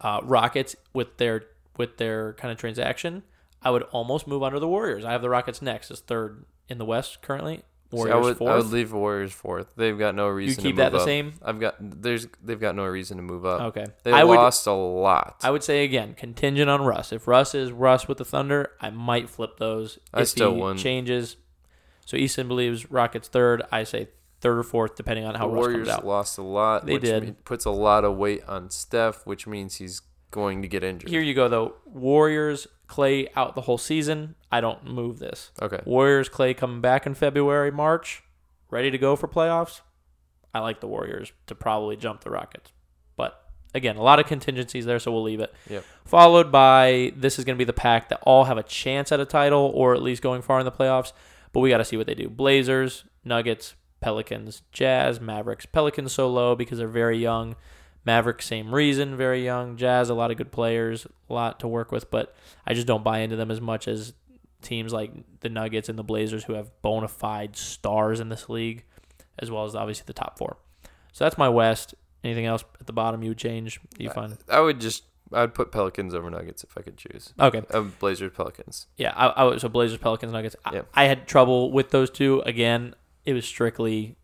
[0.06, 1.46] Uh, Rockets with their
[1.78, 3.24] with their kind of transaction,
[3.64, 5.04] I would almost move under the Warriors.
[5.04, 7.58] I have the Rockets next as third in the West currently.
[7.58, 8.52] See, Warriors I would fourth.
[8.52, 9.68] I would leave Warriors fourth.
[9.76, 10.64] They've got no reason.
[10.64, 11.06] you keep to that move the up.
[11.08, 11.34] same.
[11.42, 13.62] I've got there's they've got no reason to move up.
[13.62, 13.86] Okay.
[14.04, 15.38] They I would lost a lot.
[15.42, 17.12] I would say again, contingent on Russ.
[17.12, 19.98] If Russ is Russ with the Thunder, I might flip those.
[20.14, 20.80] I if still he wouldn't.
[20.82, 21.38] changes.
[22.06, 23.64] So Easton believes Rockets third.
[23.72, 24.10] I say
[24.46, 26.06] third or fourth, depending on how the Russ Warriors comes out.
[26.06, 26.86] lost a lot.
[26.86, 27.24] They which did.
[27.24, 31.10] mean- puts a lot of weight on Steph, which means he's going to get injured.
[31.10, 31.76] Here you go though.
[31.86, 34.36] Warriors Clay out the whole season.
[34.52, 35.52] I don't move this.
[35.62, 35.80] okay.
[35.86, 38.22] Warriors Clay coming back in February, March,
[38.70, 39.82] ready to go for playoffs.
[40.54, 42.72] I like the Warriors to probably jump the Rockets.
[43.18, 43.34] But
[43.74, 45.54] again, a lot of contingencies there, so we'll leave it.
[45.70, 45.84] Yep.
[46.06, 49.20] Followed by this is going to be the pack that all have a chance at
[49.20, 51.12] a title or at least going far in the playoffs.
[51.52, 52.30] But we got to see what they do.
[52.30, 55.66] Blazers, Nuggets, Pelicans, Jazz, Mavericks.
[55.66, 57.56] Pelicans so low because they're very young.
[58.06, 59.78] Mavericks, same reason, very young.
[59.78, 62.36] Jazz, a lot of good players, a lot to work with, but
[62.68, 64.14] I just don't buy into them as much as
[64.62, 68.84] teams like the Nuggets and the Blazers who have bona fide stars in this league,
[69.40, 70.58] as well as obviously the top four.
[71.12, 71.96] So that's my West.
[72.24, 73.80] Anything else at the bottom you would change?
[73.98, 75.02] You find I would just
[75.34, 77.34] I'd put Pelicans over Nuggets if I could choose.
[77.40, 77.64] okay.
[77.72, 78.86] Uh, Blazers Pelicans.
[78.98, 80.56] Yeah, I, I was- so Blazers, Pelicans, Nuggets.
[80.64, 80.82] I, Yeah.
[80.94, 82.42] I had trouble with those two.
[82.46, 82.94] Again,
[83.26, 84.16] it was strictly.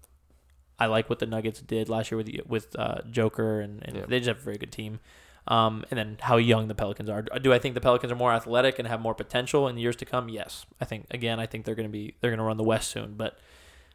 [0.79, 4.05] I like what the Nuggets did last year with with uh, Joker, and, and Yeah.
[4.07, 4.99] they just have a very good team.
[5.47, 7.23] Um, and then how young the Pelicans are.
[7.23, 10.05] Do I think the Pelicans are more athletic and have more potential in years to
[10.05, 10.29] come?
[10.29, 11.07] Yes, I think.
[11.09, 13.15] Again, I think they're going to be they're going to run the West soon.
[13.15, 13.39] But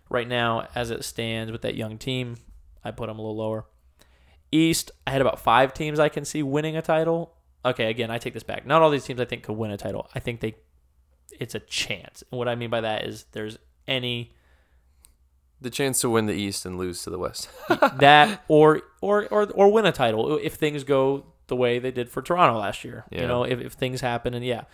[0.09, 2.37] right now, as it stands with that young team,
[2.85, 3.65] I put them a little lower.
[4.53, 7.35] East, I had about five teams I can see winning a title.
[7.65, 8.65] Okay, again, I take this back.
[8.67, 10.09] Not all these teams I think could win a title.
[10.15, 10.55] I think they
[11.39, 12.23] it's a chance.
[12.31, 14.33] And what I mean by that is there's any
[15.61, 17.49] The chance to win the East and lose to the West.
[17.69, 22.11] that or or or or win a title if things go the way they did
[22.11, 23.05] for Toronto last year.
[23.11, 24.65] You know, if, if things happen and yeah.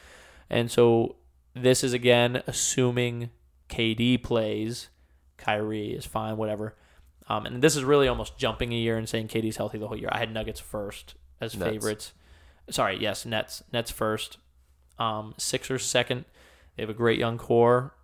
[0.50, 1.16] And so
[1.54, 3.30] this is again assuming
[3.68, 4.88] KD plays,
[5.36, 6.74] Kyrie is fine, whatever.
[7.28, 9.96] Um, and this is really almost jumping a year and saying KD's healthy the whole
[9.96, 10.08] year.
[10.12, 11.70] I had Nuggets first as Nets.
[11.70, 12.12] favorites.
[12.70, 13.62] Sorry, yes, Nets.
[13.72, 14.38] Nets first.
[14.98, 16.24] Um, Sixers second.
[16.76, 17.94] They have a great young core.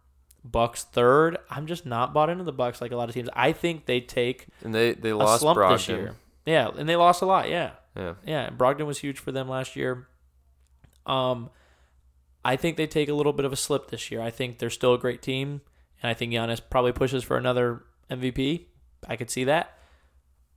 [0.51, 1.37] Bucks third.
[1.51, 3.29] I'm just not bought into the Bucks like a lot of teams.
[3.35, 5.73] I think they take And they they a lost slump Brogdon.
[5.73, 6.15] this year.
[6.47, 7.49] Yeah, and they lost a lot.
[7.51, 8.15] Yeah, Yeah.
[8.25, 8.51] yeah.
[8.51, 10.09] Brogdon was huge for them last year.
[11.07, 11.51] Um,
[12.45, 14.21] I think they take a little bit of a slip this year.
[14.23, 15.61] I think they're still a great team,
[16.03, 18.67] and I think Giannis probably pushes for another MVP.
[19.07, 19.77] I could see that,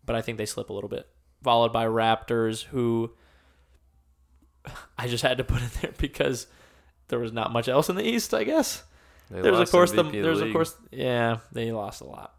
[0.05, 1.07] but I think they slip a little bit.
[1.43, 3.11] Followed by Raptors, who
[4.97, 6.47] I just had to put in there because
[7.09, 8.33] there was not much else in the East.
[8.33, 8.83] I guess
[9.31, 12.35] They there's of course the, there's of course yeah they lost a lot.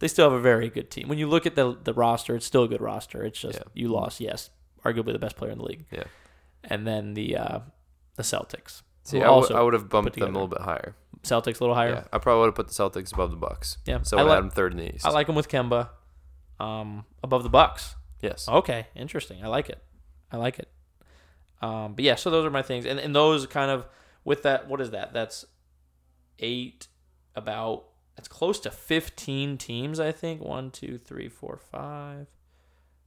[0.00, 1.08] They still have a very good team.
[1.08, 3.24] When you look at the the roster, it's still a good roster.
[3.24, 3.64] It's just Yeah.
[3.74, 4.50] you lost, yes,
[4.84, 5.86] arguably the best player in the league.
[5.90, 6.04] Yeah.
[6.64, 7.58] And then the uh,
[8.16, 8.82] the Celtics.
[9.04, 10.94] See, I would also I would have bumped them a little bit higher.
[11.22, 11.90] Celtics a little higher.
[11.90, 13.78] Yeah, I probably would have put the Celtics above the Bucks.
[13.86, 14.02] Yeah.
[14.02, 15.04] So I, I like have them third in the East.
[15.04, 15.88] I like them with Kemba,
[16.60, 17.96] um, above the Bucks.
[18.22, 18.48] yes.
[18.48, 19.42] Okay, interesting.
[19.42, 19.82] I like it.
[20.30, 20.68] I like it.
[21.60, 23.84] Um, but yeah, so those are my things, and and those kind of
[24.24, 24.68] with that.
[24.68, 25.12] What is that?
[25.12, 25.44] That's
[26.38, 26.88] eight.
[27.36, 27.84] About
[28.16, 30.00] that's close to fifteen teams.
[30.00, 32.26] I think one, two, three, four, five,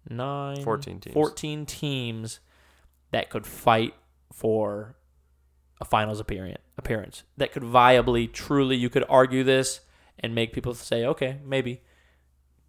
[0.09, 1.13] nine, 14 teams.
[1.13, 2.39] 14 teams
[3.11, 3.93] that could fight
[4.31, 4.95] for
[5.81, 6.61] a finals appearance.
[6.77, 9.81] Appearance that could viably, truly, you could argue this
[10.19, 11.81] and make people say, okay, maybe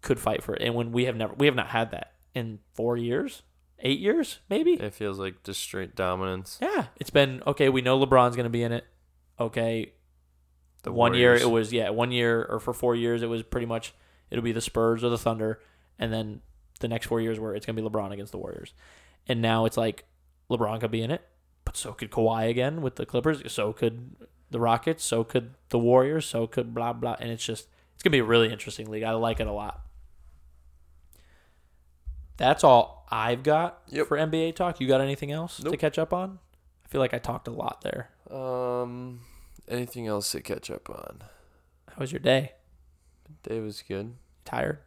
[0.01, 0.61] could fight for it.
[0.61, 3.43] And when we have never, we have not had that in four years,
[3.79, 4.73] eight years, maybe.
[4.73, 6.59] It feels like just straight dominance.
[6.61, 7.69] Yeah, it's been okay.
[7.69, 8.85] We know LeBron's going to be in it.
[9.39, 9.93] Okay,
[10.83, 13.65] The one year it was yeah, one year or for four years it was pretty
[13.65, 13.93] much
[14.29, 15.59] it'll be the Spurs or the Thunder,
[15.97, 16.41] and then
[16.79, 18.73] the next four years where it's gonna be LeBron against the Warriors,
[19.27, 20.05] and now it's like
[20.49, 21.21] LeBron could be in it,
[21.65, 24.15] but so could Kawhi again with the Clippers, so could
[24.51, 28.11] the Rockets, so could the Warriors, so could blah blah, and it's just it's gonna
[28.11, 29.03] be a really interesting league.
[29.03, 29.85] I like it a lot.
[32.37, 34.07] That's all I've got Yep.
[34.07, 34.81] for NBA talk.
[34.81, 36.39] You got anything else to catch up on?
[36.83, 38.09] I feel like I talked a lot there.
[38.29, 39.21] Um,
[39.67, 41.23] anything else to catch up on?
[41.89, 42.53] How was your day?
[43.43, 44.15] Day was good.
[44.45, 44.79] Tired?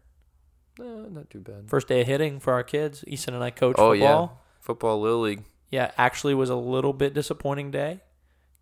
[0.79, 1.69] No, not too bad.
[1.69, 3.05] First day of hitting for our kids.
[3.07, 3.97] Easton and I coach Oh, football.
[3.99, 4.29] yeah.
[4.61, 5.45] Football Little League.
[5.71, 8.01] yeah, actually was a little bit disappointing day.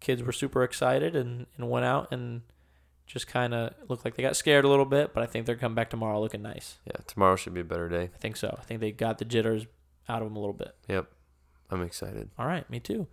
[0.00, 2.42] Kids were super excited and, and went out and
[3.06, 5.56] just kind of looked like they got scared a little bit, but I think they're
[5.56, 6.78] coming back tomorrow looking nice.
[6.86, 8.10] Yeah, tomorrow should be a better day.
[8.14, 8.54] I think so.
[8.58, 9.66] I think they got the jitters
[10.08, 10.74] out of them a little bit.
[10.88, 11.06] Yep,
[11.70, 12.30] I'm excited.
[12.38, 13.06] All right, me too.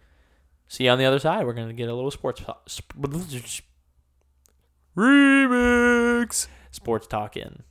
[0.71, 1.45] See you on the other side.
[1.45, 2.95] We're gonna get a little sports sp-
[4.95, 6.47] Remix.
[6.71, 7.63] sports talk in.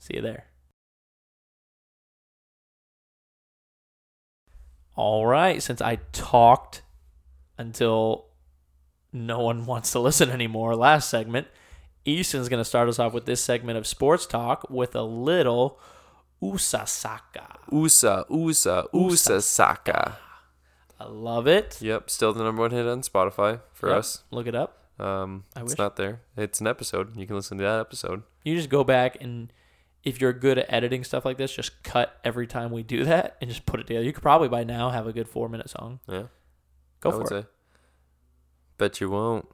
[0.00, 0.46] See you there.
[4.96, 6.82] All right, since I talked
[7.58, 8.26] until
[9.12, 11.46] no one wants to listen anymore, last segment,
[12.04, 15.78] Easton's going to start us off with this segment of sports talk with a little
[16.42, 17.58] Usasaka.
[17.70, 20.18] USA, USA, USA Saka.
[21.00, 21.78] I love it.
[21.80, 24.22] Yep, still the number one hit on Spotify for Yep, us.
[24.30, 24.78] Look it up.
[25.00, 25.78] Um, I it's wish.
[25.78, 26.20] not there.
[26.36, 27.16] It's an episode.
[27.16, 28.22] You can listen to that episode.
[28.44, 29.52] You just go back and
[30.04, 33.36] if you're good at editing stuff like this, just cut every time we do that
[33.40, 34.04] and just put it together.
[34.04, 36.00] You could probably by now have a good four minute song.
[36.08, 36.24] Yeah,
[37.00, 37.42] Go I would for it.
[37.42, 37.48] say.
[38.78, 39.48] Bet you won't.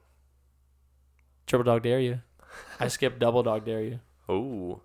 [1.47, 2.21] Triple dog dare you.
[2.79, 3.99] I skipped double dog dare you.
[4.27, 4.81] Oh,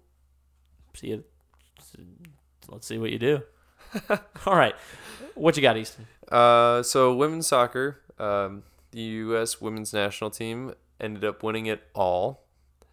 [0.94, 1.24] See you.
[2.68, 3.42] Let's see what you do.
[4.46, 4.74] All right.
[5.34, 6.06] What you got, Easton?
[6.30, 8.00] Uh, so women's soccer.
[8.18, 9.60] Um, the U.S.
[9.60, 12.44] women's national team ended up winning it all.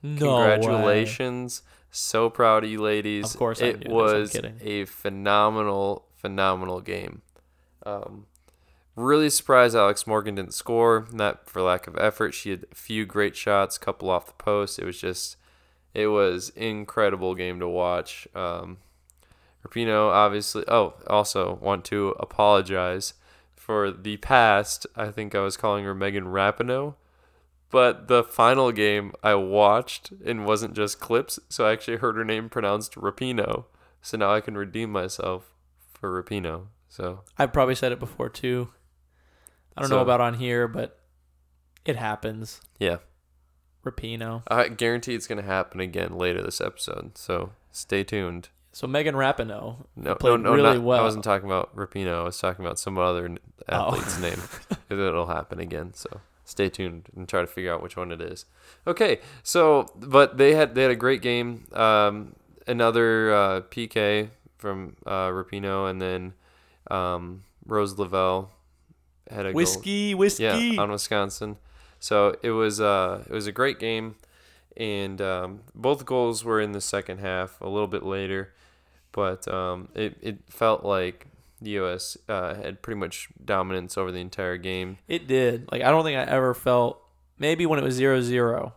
[0.01, 0.57] No way.
[0.59, 1.61] Congratulations.
[1.91, 3.33] So proud of you ladies.
[3.33, 7.21] Of course I it knew this, I'm was a phenomenal, phenomenal game.
[7.85, 8.25] Um,
[8.95, 12.33] really surprised Alex Morgan didn't score, not for lack of effort.
[12.33, 14.79] She had a few great shots, couple off the post.
[14.79, 15.35] It was just,
[15.93, 18.27] it was incredible game to watch.
[18.33, 18.77] Um,
[19.67, 20.63] Rapino obviously.
[20.67, 23.13] Oh, also want to apologize
[23.61, 24.87] for the past.
[24.95, 26.95] I think I was calling her Megan Rapinoe.
[27.69, 32.25] But the final game I watched and wasn't just clips, so I actually heard her
[32.25, 33.65] name pronounced Rapino.
[34.01, 35.53] So now I can redeem myself
[35.93, 36.67] for Rapino.
[36.89, 38.69] So I've probably said it before too.
[39.77, 40.99] I don't So- know about on here, but
[41.85, 42.59] it happens.
[42.79, 42.97] yeah,
[43.85, 44.43] Rapino.
[44.49, 47.17] I guarantee it's gonna happen again later this episode.
[47.17, 48.49] So stay tuned.
[48.73, 49.75] So Megan Rapinoe.
[49.95, 50.99] No, Played no, no, really not, well.
[50.99, 52.21] I wasn't talking about Rapino.
[52.21, 53.37] I was talking about some other
[53.69, 53.89] Oh.
[53.93, 54.41] athlete's name.
[54.89, 55.93] It'll happen again.
[55.93, 58.45] So stay tuned and try to figure out which one it is.
[58.87, 61.67] Okay, so but they had they had a great game.
[61.73, 66.33] Um, another uh, PK from uh, Rapino, and then
[66.89, 68.51] um, Rose Lavelle
[69.29, 69.55] had a goal.
[69.57, 70.43] Whiskey, whiskey.
[70.43, 71.57] Yeah, on Wisconsin.
[71.99, 74.15] So it was uh it was a great game,
[74.77, 78.53] and um, both goals were in the second half, a little bit later,
[79.11, 81.27] but um, it it felt like
[81.61, 82.17] the U.S.
[82.27, 84.97] Uh, had pretty much dominance over the entire game.
[85.07, 85.69] It did.
[85.71, 87.01] Like I don't think I ever felt
[87.37, 88.73] maybe when it was 0-0,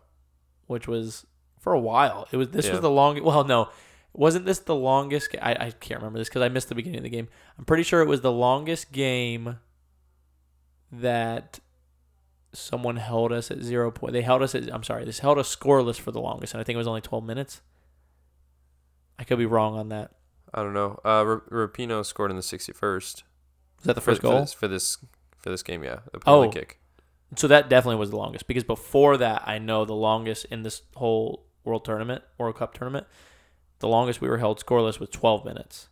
[0.66, 1.27] which was
[1.61, 2.27] for a while.
[2.31, 2.73] It was this Yeah.
[2.73, 3.25] was the longest.
[3.25, 3.68] Well, no,
[4.12, 5.35] wasn't this the longest?
[5.40, 7.29] I I can't remember this because I missed the beginning of the game.
[7.59, 9.59] I'm pretty sure it was the longest game
[10.92, 11.61] that
[12.53, 14.12] someone held us at zero point.
[14.12, 14.73] They held us at.
[14.73, 17.01] I'm sorry, this held us scoreless for the longest, and I think it was only
[17.01, 17.62] 12 minutes.
[19.18, 20.12] I could be wrong on that.
[20.55, 21.01] I don't know.
[21.05, 22.75] Uh, Rapino scored in the 61st.
[22.93, 23.23] Was
[23.85, 24.40] that the first for goal?
[24.40, 24.99] this, for this
[25.37, 25.83] for this game.
[25.85, 26.61] Yeah, the penalty Oh.
[26.61, 26.81] kick.
[27.37, 30.83] So that definitely was the longest because before that, I know the longest in this
[30.95, 33.07] whole World Tournament, World Cup tournament,
[33.81, 35.88] the longest we were held scoreless was 12 minutes.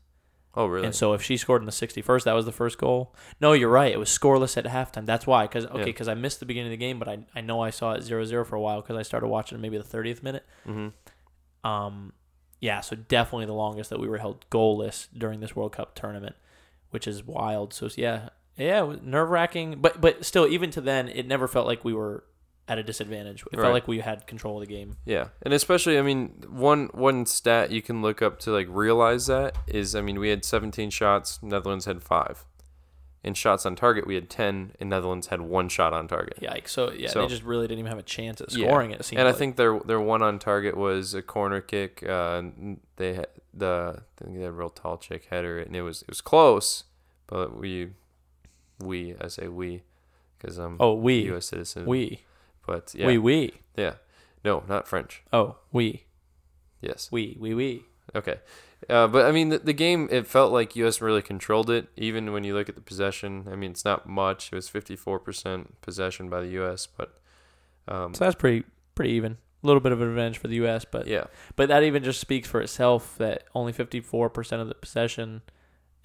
[0.55, 0.85] Oh really?
[0.87, 3.14] And so if she scored in the 61st, that was the first goal.
[3.40, 3.90] No, you're right.
[3.90, 5.07] It was scoreless at halftime.
[5.07, 5.46] That's why.
[5.46, 5.85] Because okay, Yeah.
[5.87, 8.03] because I missed the beginning of the game, but I, I know I saw it
[8.03, 10.44] 0-0 for a while because I started watching maybe the 30th minute.
[10.64, 10.88] hmm
[11.64, 12.12] Um,
[12.62, 16.37] yeah, so definitely the longest that we were held goalless during this World Cup tournament,
[16.90, 17.75] which is wild.
[17.75, 21.85] So yeah, yeah, nerve wracking, but but still, even to then, it never felt like
[21.85, 22.22] we were
[22.68, 23.42] at a disadvantage.
[23.51, 23.62] It Right.
[23.64, 24.96] felt like we had control of the game.
[25.05, 29.27] Yeah, and especially, I mean, one one stat you can look up to like realize
[29.27, 32.44] that is, I mean, we had 17 shots, Netherlands had five.
[33.24, 36.40] In shots on target, we had 10, and Netherlands had one shot on target.
[36.42, 36.70] Yikes!
[36.70, 38.98] So yeah, So- they just really didn't even have a chance at scoring it.
[39.00, 39.04] it.
[39.04, 39.38] Seemed And I like.
[39.38, 42.02] think their their one on target was a corner kick.
[42.02, 42.42] Uh,
[42.96, 46.02] they had the I think they had a real tall chick header, and it was
[46.02, 46.85] it was close,
[47.28, 47.90] but we
[48.80, 49.82] we I say we
[50.38, 51.46] because I'm oh we a U.S.
[51.46, 51.87] citizen.
[51.87, 52.22] we
[52.66, 53.94] but yeah, we we yeah,
[54.44, 55.22] no, not French.
[55.32, 56.06] oh we
[56.80, 57.08] Yes.
[57.12, 57.85] we we we.
[58.14, 58.40] Okay.
[58.88, 61.01] Uh, but I mean, the, the game, it felt like U.S.
[61.01, 61.88] really controlled it.
[61.96, 64.51] Even when you look at the possession, I mean, it's not much.
[64.53, 67.18] It was 54% possession by the U.S., but
[67.88, 69.38] um, So that's pretty pretty even.
[69.62, 71.25] A little bit of an advantage for the U.S., but yeah.
[71.55, 75.42] But that even just speaks for itself that only 54% of the possession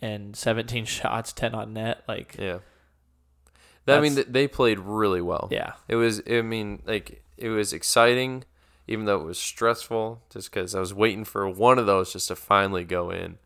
[0.02, 2.04] and 17 shots, 10 on net.
[2.08, 2.46] Like, yeah.
[2.46, 2.60] Yeah.
[3.86, 5.48] That, I mean, they played really well.
[5.50, 8.44] Yeah, it was, I mean, like, it was exciting,
[8.88, 12.28] even though it was stressful, just because I was waiting for one of those just
[12.30, 13.38] to finally go in.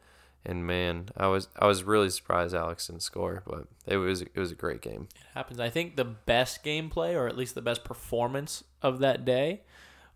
[0.44, 4.36] And man, I was I was really surprised Alex didn't score, but it was it
[4.36, 5.08] was a great game.
[5.16, 5.60] It happens.
[5.60, 9.62] I think the best gameplay, or at least the best performance of that day,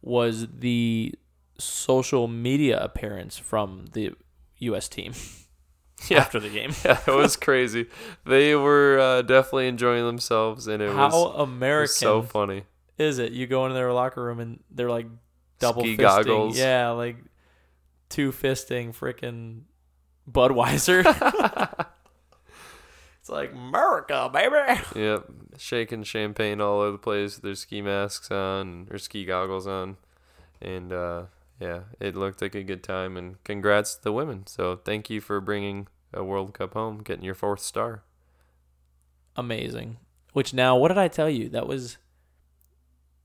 [0.01, 1.13] was the
[1.59, 4.13] social media appearance from the
[4.59, 4.89] U.S.
[4.89, 5.13] team
[6.09, 6.19] Yeah.
[6.21, 6.71] after the game.
[6.83, 7.87] Yeah, it was crazy.
[8.25, 12.63] They were uh, definitely enjoying themselves, and it How was, it American was so funny.
[12.97, 13.31] Is it?
[13.31, 15.07] You go into their locker room and they're like
[15.59, 16.01] double Ski fisting.
[16.01, 16.57] goggles.
[16.57, 17.17] Yeah, like
[18.09, 19.61] two fisting freaking
[20.29, 21.05] Budweiser.
[23.19, 24.81] it's like America, baby.
[24.95, 25.25] Yep,
[25.57, 29.97] shaking champagne all over the place with their ski masks on or ski goggles on,
[30.61, 31.23] and uh,
[31.59, 33.17] yeah, it looked like a good time.
[33.17, 34.47] And congrats to the women.
[34.47, 38.03] So thank you for bringing a World Cup home, getting your fourth star.
[39.35, 39.97] Amazing.
[40.33, 41.49] Which now, what did I tell you?
[41.49, 41.97] That was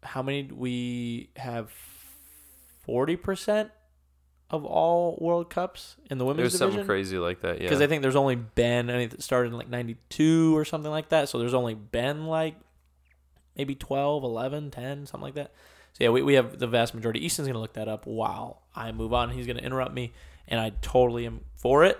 [0.03, 1.71] how many we have?
[2.85, 3.71] Forty percent
[4.51, 7.59] of all World Cups in the women's There's women's something crazy like that.
[7.59, 10.65] Yeah, Because I think there's only been, I think it started in like 92 or
[10.65, 11.29] something like that.
[11.29, 12.57] So there's only been like
[13.57, 15.53] maybe 12, 11, 10, something like that.
[15.93, 17.25] So yeah, we, we have the vast majority.
[17.25, 19.31] Easton's going to look that up while I move on.
[19.31, 20.13] He's going to interrupt me,
[20.49, 21.99] and I totally am for it.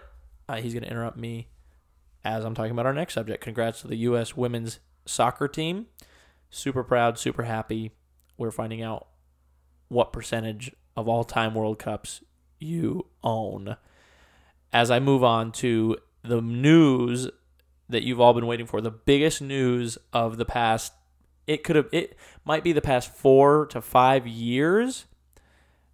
[0.49, 1.49] Uh, he's going to interrupt me
[2.25, 3.43] as I'm talking about our next subject.
[3.43, 4.37] Congrats to the U.S.
[4.37, 5.87] women's soccer team.
[6.51, 7.93] Super proud, super happy.
[8.37, 9.09] We're finding out
[9.89, 12.23] what percentage of all time World Cups
[12.59, 13.77] you own
[14.73, 17.29] as I move on to the news
[17.89, 20.93] that you've all been waiting for, the biggest news of the past
[21.47, 25.07] it could have it might be the past 4 to 5 years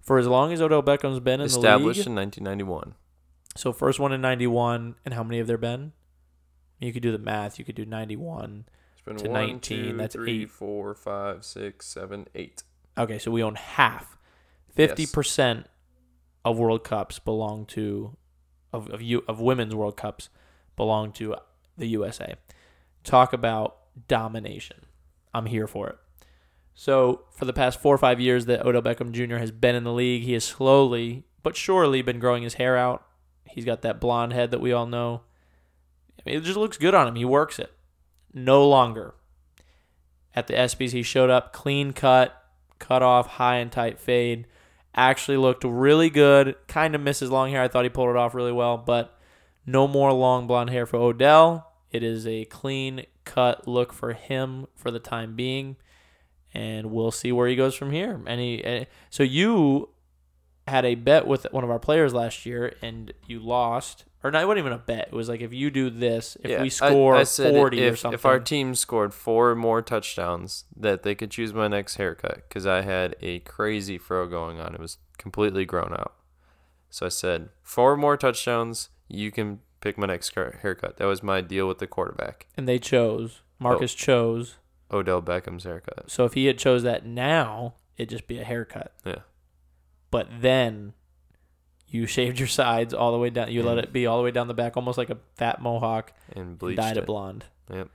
[0.02, 1.96] for as long as Odell Beckham's been in established the league.
[1.96, 2.94] Established in 1991.
[3.56, 5.92] So first one in 91 and how many have there been?
[6.78, 7.58] You could do the math.
[7.58, 8.66] You could do 91.
[9.06, 10.50] Been To one, 19, two, that's three, eight.
[10.50, 12.62] four, five, six, seven, eight.
[12.98, 14.18] Okay, so we own half.
[14.76, 15.64] 50%
[16.44, 18.16] of World Cups belong to
[18.72, 20.28] of of you of women's World Cups
[20.76, 21.36] belong to
[21.78, 22.34] the USA.
[23.04, 23.76] Talk about
[24.08, 24.78] domination.
[25.32, 25.96] I'm here for it.
[26.74, 29.36] So, for the past 4 or 5 years that Odell Beckham Jr.
[29.36, 33.06] has been in the league, he has slowly but surely been growing his hair out.
[33.48, 35.22] He's got that blonde head that we all know.
[36.18, 37.14] I mean, it just looks good on him.
[37.14, 37.72] He works it.
[38.36, 39.14] No longer.
[40.34, 42.36] At the ESPYs, he showed up clean cut,
[42.78, 44.46] cut off, high and tight fade.
[44.94, 46.54] Actually looked really good.
[46.68, 47.62] Kind of misses long hair.
[47.62, 49.18] I thought he pulled it off really well, but
[49.64, 51.72] no more long blonde hair for Odell.
[51.90, 55.76] It is a clean cut look for him for the time being,
[56.52, 58.20] and we'll see where he goes from here.
[58.26, 59.88] And he, so you
[60.68, 64.04] had a bet with one of our players last year, and you lost.
[64.24, 65.08] Or not, it wasn't even a bet.
[65.08, 67.92] It was like if you do this, if Yeah, we score I said forty if,
[67.92, 68.14] or something.
[68.14, 72.66] If our team scored four more touchdowns, that they could choose my next haircut because
[72.66, 74.74] I had a crazy fro going on.
[74.74, 76.14] It was completely grown out.
[76.90, 80.96] So I said, four more touchdowns, you can pick my next car- haircut.
[80.96, 83.42] That was my deal with the quarterback, and they chose.
[83.58, 83.96] Marcus Oh.
[83.96, 84.56] chose.
[84.90, 86.10] Odell Beckham's haircut.
[86.10, 88.94] So if he had chose that now, it'd just be a haircut.
[89.04, 89.20] Yeah.
[90.10, 90.94] But then
[91.88, 93.50] you shaved your sides all the way down.
[93.50, 96.12] You let it be all the way down the back, almost like a fat mohawk,
[96.30, 97.06] And and bleached dyed it it.
[97.06, 97.44] blonde.
[97.72, 97.88] Yep.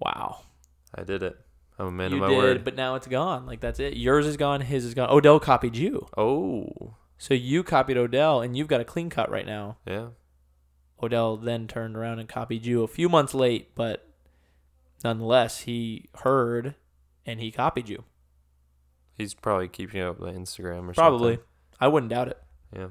[0.00, 0.40] Wow.
[0.94, 1.38] I did it.
[1.78, 2.64] I'm a man you of my did, word.
[2.64, 3.46] but now it's gone.
[3.46, 3.96] Like that's it.
[3.96, 4.60] Yours is gone.
[4.60, 5.10] His is gone.
[5.10, 6.06] Odell copied you.
[6.16, 9.78] Oh, So you copied Odell, and you've got a clean cut right now.
[9.86, 10.08] yeah.
[11.02, 14.08] Odell then turned around and copied you a few months late, but
[15.02, 16.76] nonetheless, he heard
[17.26, 18.04] and he copied you.
[19.18, 21.34] He's probably keeping up with Instagram or Probably.
[21.34, 21.46] something.
[21.80, 22.38] I wouldn't doubt it.
[22.74, 22.88] Yeah.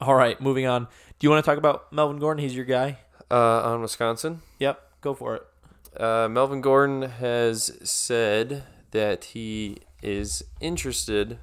[0.00, 0.84] All right, moving on.
[1.18, 2.42] Do you want to talk about Melvin Gordon?
[2.42, 2.98] He's your guy.
[3.30, 4.42] Uh, on Wisconsin.
[4.58, 5.42] Yep, go for it.
[6.00, 11.38] Uh, Melvin Gordon has said that he is interested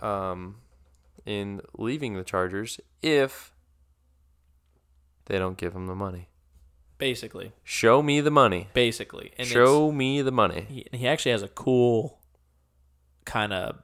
[0.00, 0.56] um,
[1.26, 3.52] in leaving the Chargers if
[5.26, 6.28] they don't give him the money.
[6.98, 8.68] Basically, Show me the money.
[8.74, 10.66] basically, and Show me the money.
[10.68, 12.18] he, he actually has a cool
[13.24, 13.78] kind of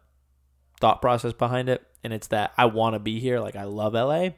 [0.81, 3.41] thought process behind it, and it's that I want to be here.
[3.41, 4.29] Like I love LA,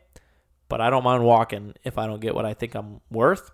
[0.69, 3.51] but I don't mind walking if I don't get what I think I'm worth.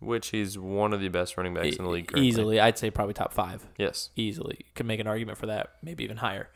[0.00, 2.28] Which he's one of the best running backs in the league E- currently.
[2.28, 3.64] easily, I'd say probably top five.
[3.78, 4.10] Yes.
[4.16, 6.48] easily could make an argument for that, maybe even higher.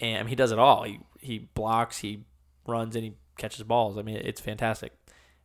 [0.00, 0.82] And he does it all.
[0.84, 2.24] He he blocks, he
[2.66, 3.98] runs, and he catches balls.
[3.98, 4.92] I mean, it's fantastic.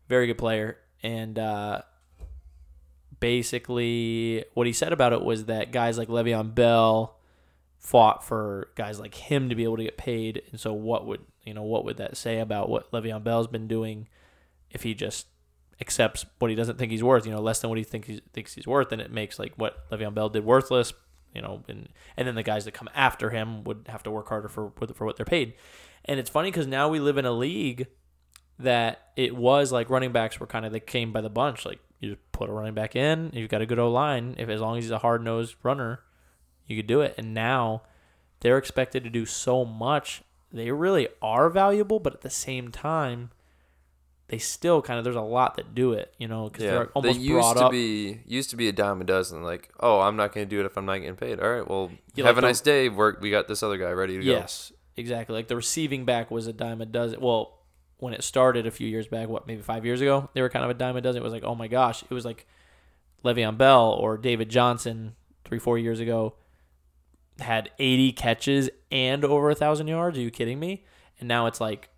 [0.08, 0.78] Very good player.
[1.04, 1.82] And uh,
[3.20, 7.18] basically, what he said about it was that guys like Le'Veon Bell
[7.86, 10.42] fought for guys like him to be able to get paid.
[10.50, 11.62] And so, what would you know?
[11.62, 14.08] What would that say about what Le'Veon Bell's been doing
[14.72, 15.28] if he just
[15.80, 17.28] accepts what he doesn't think he's worth?
[17.28, 19.54] You know, less than what he thinks he's, thinks he's worth, and it makes like
[19.58, 20.94] what Le'Veon Bell did worthless.
[21.34, 24.30] You know, and and then the guys that come after him would have to work
[24.30, 25.54] harder for for what they're paid.
[26.06, 27.88] And it's funny because now we live in a league
[28.58, 31.66] that it was like running backs were kind of they came by the bunch.
[31.66, 34.34] Like you just put a running back in, you've got a good O line.
[34.40, 36.00] If as long as he's a hard nosed runner,
[36.68, 37.16] you could do it.
[37.18, 37.84] And now
[38.42, 40.22] they're expected to do so much.
[40.52, 43.32] They really are valuable, but at the same time,
[44.28, 46.14] they still kind of there's a lot that do it.
[46.18, 47.72] You know, because Yeah, they're almost they used brought to up.
[47.72, 49.44] be used to be a dime a dozen.
[49.44, 51.40] Like, oh, I'm not going to do it if I'm not getting paid.
[51.40, 52.90] All right, well, Yeah, have like a the- nice day.
[52.90, 53.20] Work.
[53.22, 54.32] We got this other guy ready to go.
[54.32, 55.36] Yes, exactly.
[55.36, 57.20] Like the receiving back was a dime a dozen.
[57.22, 57.60] Well,
[57.98, 60.66] when it started a few years back, what maybe five years ago, they were kind
[60.66, 61.22] of a dime a dozen.
[61.22, 62.46] It was like, oh my gosh, it was like
[63.24, 66.34] Le'Veon Bell or David Johnson three, four years ago
[67.40, 70.18] had 80 catches and over a thousand yards.
[70.18, 70.86] Are you kidding me?
[71.20, 71.90] And now it's like,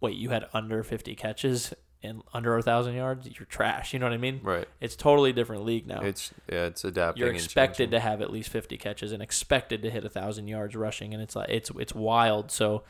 [0.00, 3.26] wait, you had under 50 catches and under a thousand yards.
[3.26, 3.92] You're trash.
[3.92, 4.40] You know what I mean?
[4.42, 4.68] Right.
[4.80, 6.02] It's totally different league now.
[6.02, 7.24] It's yeah, it's adapting.
[7.24, 10.76] You're expected to have at least 50 catches and expected to hit a thousand yards
[10.76, 12.50] rushing, and it's like it's it's wild.
[12.50, 12.84] So,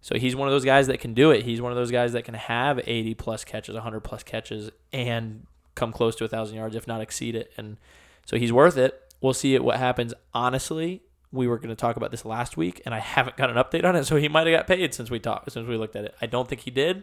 [0.00, 1.44] so he's one of those guys that can do it.
[1.44, 5.46] He's one of those guys that can have 80 plus catches, 100 plus catches, and
[5.74, 7.52] come close to a thousand yards, if not exceed it.
[7.56, 7.78] And
[8.26, 9.00] so he's worth it.
[9.20, 10.12] We'll see it what happens.
[10.34, 11.02] Honestly,
[11.32, 13.84] we were going to talk about this last week, and I haven't got an update
[13.84, 14.04] on it.
[14.04, 16.14] So he might have got paid since we talked, since we looked at it.
[16.20, 16.98] I don't think he did.
[16.98, 17.02] I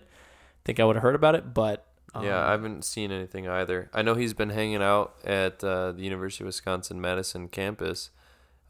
[0.66, 3.90] think I would have heard about it, but um, Yeah, I haven't seen anything either.
[3.94, 8.10] I know he's been hanging out at uh, the University of Wisconsin Madison campus.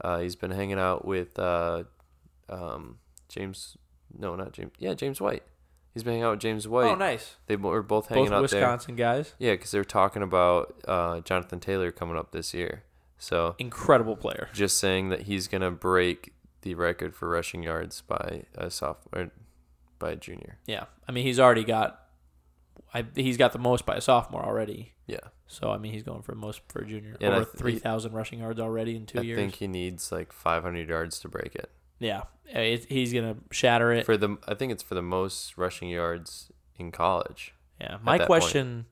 [0.02, 1.84] Uh, he's been hanging out with uh,
[2.50, 2.98] um,
[3.30, 3.78] James.
[4.18, 4.72] No, not James.
[4.78, 5.44] Yeah, James White.
[5.94, 6.88] He's been hanging out with James White.
[6.88, 9.34] oh nice, They were both hanging both out Wisconsin guys.
[9.40, 12.84] Yeah, because they're talking about uh, Jonathan Taylor coming up this year.
[13.18, 14.50] So incredible player.
[14.54, 19.32] just saying that he's gonna break the record for rushing yards by a sophomore,
[20.00, 20.58] by a junior.
[20.66, 22.02] Yeah, I mean he's already got,
[22.94, 24.94] I he's got the most by a sophomore already.
[25.08, 27.78] Yeah, So I mean he's going for most for a junior And over th- three
[27.80, 29.38] thousand rushing yards already in two I years.
[29.38, 31.70] I think he needs like 500 yards to break it.
[32.00, 32.22] yeah,
[32.54, 34.06] uh, it, he's gonna shatter it.
[34.06, 37.54] for the I think it's for the most rushing yards in college.
[37.80, 38.42] yeah, my that point.
[38.42, 38.86] question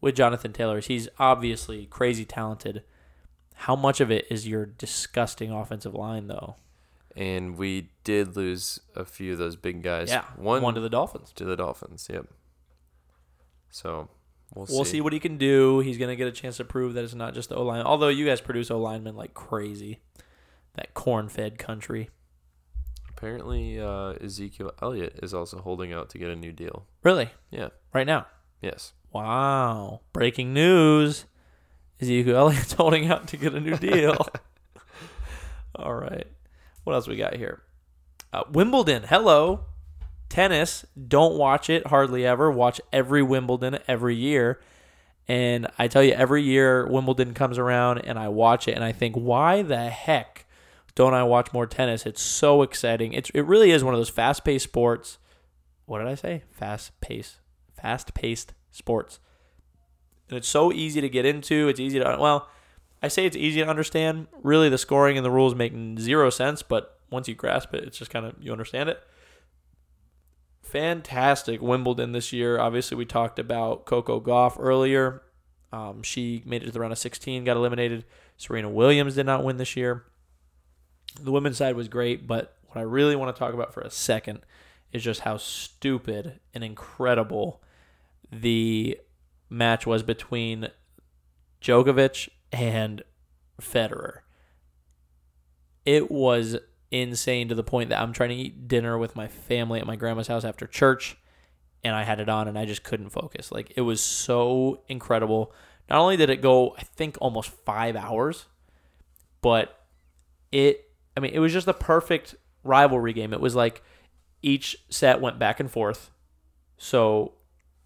[0.00, 2.82] with Jonathan Taylor is he's obviously crazy talented.
[3.62, 6.56] How much of it is your disgusting offensive line though?
[7.16, 10.08] And we did lose a few of those big guys.
[10.08, 11.32] yeah, one, one to the Dolphins.
[11.34, 12.08] to the Dolphins.
[12.12, 12.26] Yep.
[13.70, 14.08] So
[14.54, 15.80] we'll, We'll see what he can do.
[15.80, 17.82] He's gonna get a chance to prove that it's not just the O line.
[17.82, 20.00] Although you guys produce O linemen like crazy,
[20.74, 22.10] that corn-fed country.
[23.10, 26.86] Apparently, uh, Ezekiel Elliott is also holding out to get a new deal.
[27.02, 27.70] Really, Yeah.
[27.92, 28.26] right now.
[28.62, 28.92] Yes.
[29.12, 30.02] Wow.
[30.12, 31.24] Breaking news.
[32.00, 34.26] Ezekiel Elliott's holding out to get a new deal.
[35.74, 36.26] All right.
[36.84, 37.62] What else we got here?
[38.32, 39.04] Uh, Wimbledon.
[39.04, 39.64] Hello.
[40.28, 40.84] Tennis.
[41.06, 42.50] Don't watch it hardly ever.
[42.50, 44.60] Watch every Wimbledon every year.
[45.26, 48.92] And I tell you, every year Wimbledon comes around and I watch it and I
[48.92, 50.46] think, why the heck
[50.94, 52.06] don't I watch more tennis?
[52.06, 53.12] It's so exciting.
[53.12, 55.18] It's, it really is one of those fast paced sports.
[55.84, 56.44] What did I say?
[56.50, 57.36] Fast paced.
[57.80, 59.20] Fast paced sports.
[60.28, 61.68] And it's so easy to get into.
[61.68, 62.48] It's easy to, well,
[63.02, 64.26] I say it's easy to understand.
[64.42, 67.98] Really, the scoring and the rules make zero sense, but once you grasp it, it's
[67.98, 69.00] just kind of, you understand it.
[70.62, 72.58] Fantastic Wimbledon this year.
[72.58, 75.22] Obviously, we talked about Coco Gauff earlier.
[75.72, 78.04] Um, she made it to the round of 16, got eliminated.
[78.36, 80.04] Serena Williams did not win this year.
[81.20, 83.90] The women's side was great, but what I really want to talk about for a
[83.90, 84.40] second
[84.92, 87.62] is just how stupid and incredible
[88.30, 88.98] the
[89.48, 90.68] match was between
[91.60, 93.02] Djokovic and
[93.60, 94.20] Federer.
[95.84, 96.56] It was
[96.90, 99.96] insane to the point that I'm trying to eat dinner with my family at my
[99.96, 101.16] grandma's house after church
[101.84, 103.52] and I had it on and I just couldn't focus.
[103.52, 105.52] Like it was so incredible.
[105.88, 108.46] Not only did it go, I think almost 5 hours,
[109.40, 109.78] but
[110.52, 110.84] it
[111.16, 113.32] I mean, it was just the perfect rivalry game.
[113.32, 113.82] It was like
[114.40, 116.10] each set went back and forth.
[116.76, 117.32] So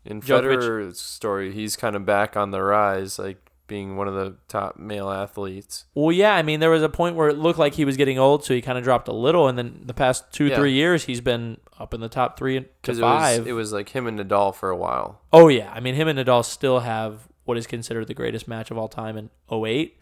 [0.05, 4.15] In Djokovic- Federer's story, he's kind of back on the rise, like being one of
[4.15, 5.85] the top male athletes.
[5.95, 8.19] Well, yeah, I mean, there was a point where it looked like he was getting
[8.19, 10.57] old, so he kind of dropped a little, and then the past two, Yeah.
[10.57, 13.73] three years, he's been up in the top three to Because it was, it was
[13.73, 15.21] like him and Nadal for a while.
[15.33, 18.71] oh yeah, I mean, him and Nadal still have what is considered the greatest match
[18.71, 19.97] of all time in 08.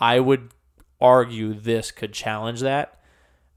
[0.00, 0.50] I would
[1.00, 2.98] argue this could challenge that.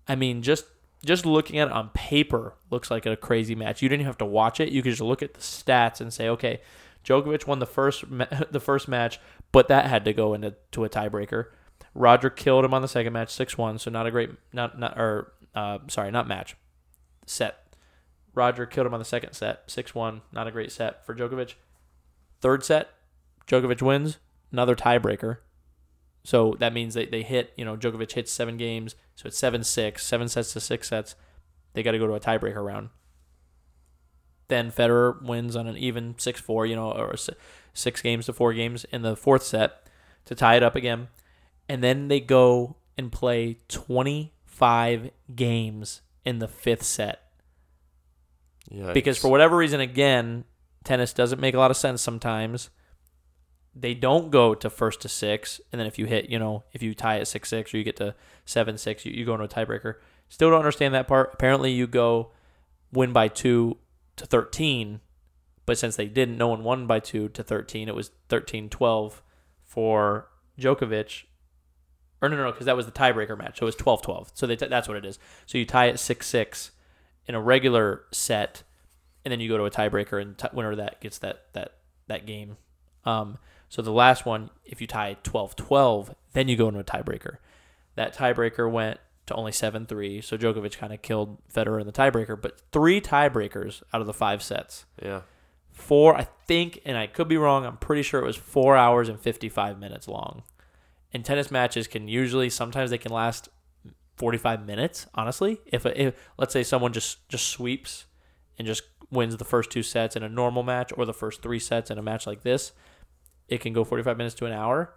[0.07, 0.65] I mean, just
[1.05, 3.81] just looking at it on paper looks like a crazy match.
[3.81, 4.69] You didn't even have to watch it.
[4.69, 6.61] You could just look at the stats and say, okay,
[7.03, 9.19] Djokovic won the first ma- the first match,
[9.51, 11.45] but that had to go into to a tiebreaker.
[11.93, 13.77] Roger killed him on the second match, six one.
[13.79, 16.55] So not a great not not or uh, sorry, not match
[17.25, 17.61] set.
[18.33, 20.21] Roger killed him on the second set, six one.
[20.33, 21.53] Not a great set for Djokovic.
[22.41, 22.89] Third set,
[23.47, 24.17] Djokovic wins,
[24.51, 25.37] another tiebreaker.
[26.25, 28.95] So that means they, they hit, you know, Djokovic hits seven games.
[29.15, 31.15] So it's 7 6, seven sets to six sets.
[31.73, 32.89] They got to go to a tiebreaker round.
[34.47, 37.15] then Federer wins on an even six four, you know, or
[37.73, 39.83] six games to four games in the fourth set
[40.25, 41.07] to tie it up again,
[41.69, 47.21] and then they go and play twenty five games in the fifth set
[48.71, 48.93] Yeah.
[48.93, 50.45] because for whatever reason again
[50.85, 52.69] tennis doesn't make a lot of sense sometimes
[53.75, 56.81] they don't go to first to six and then if you hit you know if
[56.81, 58.15] you tie at six six or you get to
[58.45, 59.95] seven six you, you go into a tiebreaker.
[60.27, 61.31] Still don't understand that part.
[61.33, 62.31] Apparently you go
[62.91, 63.77] win by two
[64.15, 65.01] to 13
[65.65, 69.21] but since they didn't no one won by two to 13 it was 13-12
[69.63, 71.23] for Djokovic.
[72.21, 73.59] Or no no no because that was the tiebreaker match.
[73.59, 75.19] So it was 12-12 so they t- that's what it is.
[75.45, 76.71] So you tie at 6-6
[77.27, 78.63] in a regular set,
[79.23, 82.25] and then you go to a tiebreaker, and t- winner that gets that that that
[82.25, 82.57] game.
[83.05, 83.37] Um,
[83.69, 87.37] so the last one, if you tie 12-12, then you go into a tiebreaker.
[87.95, 92.39] That tiebreaker went to only 7-3, so Djokovic kind of killed Federer in the tiebreaker,
[92.39, 94.85] but three tiebreakers out of the five sets.
[95.01, 95.21] Yeah.
[95.71, 99.09] Four, I think, and I could be wrong, I'm pretty sure it was four hours
[99.09, 100.43] and 55 minutes long.
[101.11, 103.49] And tennis matches can usually, sometimes they can last
[104.17, 105.59] 45 minutes, honestly.
[105.65, 108.05] If, if let's say someone just, just sweeps
[108.57, 111.59] and just wins the first two sets in a normal match or the first three
[111.59, 112.71] sets in a match like this,
[113.47, 114.93] it can go 45 minutes to an hour.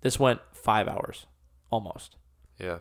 [0.00, 1.26] This went five hours
[1.70, 2.16] almost.
[2.58, 2.78] Yeah.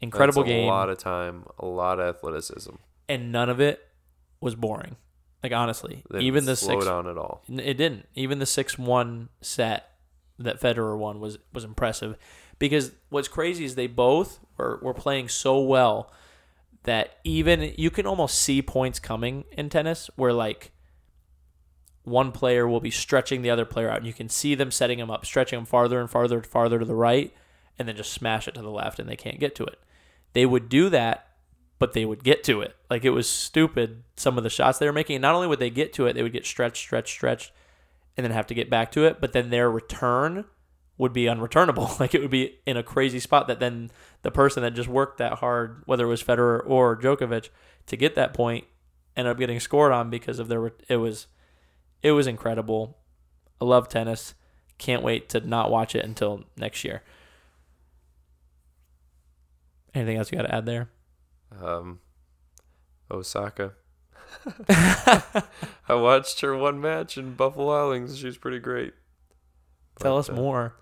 [0.00, 0.68] Incredible That's a game.
[0.68, 2.74] lot of time, a lot of athleticism.
[3.08, 3.80] and none of it
[4.40, 4.96] was boring.
[5.42, 7.42] Like honestly, even the slow six, down at all.
[7.48, 8.06] It didn't.
[8.14, 9.90] Even the six one set
[10.38, 12.16] that Federer won was was impressive,
[12.58, 16.10] because what's crazy is they both were, were playing so well
[16.84, 20.72] that even you can almost see points coming in tennis where like
[22.04, 24.98] one player will be stretching the other player out and you can see them setting
[24.98, 27.34] him up stretching him farther and farther and farther to the right
[27.78, 29.78] and then just smash it to the left and they can't get to it.
[30.32, 31.28] They would do that
[31.78, 32.76] but they would get to it.
[32.88, 35.16] Like it was stupid some of the shots they were making.
[35.16, 37.52] And not only would they get to it they would get stretched stretched stretched
[38.16, 40.44] and then have to get back to it but then their return
[40.98, 41.98] would be unreturnable.
[42.00, 43.90] Like it would be in a crazy spot that then
[44.22, 47.48] the person that just worked that hard whether it was Federer or Djokovic
[47.86, 48.66] to get that point
[49.16, 51.28] ended up getting scored on because of their it was
[52.04, 52.98] it was incredible.
[53.60, 54.34] I love tennis.
[54.76, 57.02] Can't wait to not watch it until next year.
[59.94, 60.90] Anything else you got to add there?
[61.62, 62.00] Um,
[63.10, 63.72] Osaka.
[64.68, 68.18] I watched her one match in Buffalo Islands.
[68.18, 68.92] She's pretty great.
[69.98, 70.74] Tell But, us uh, more.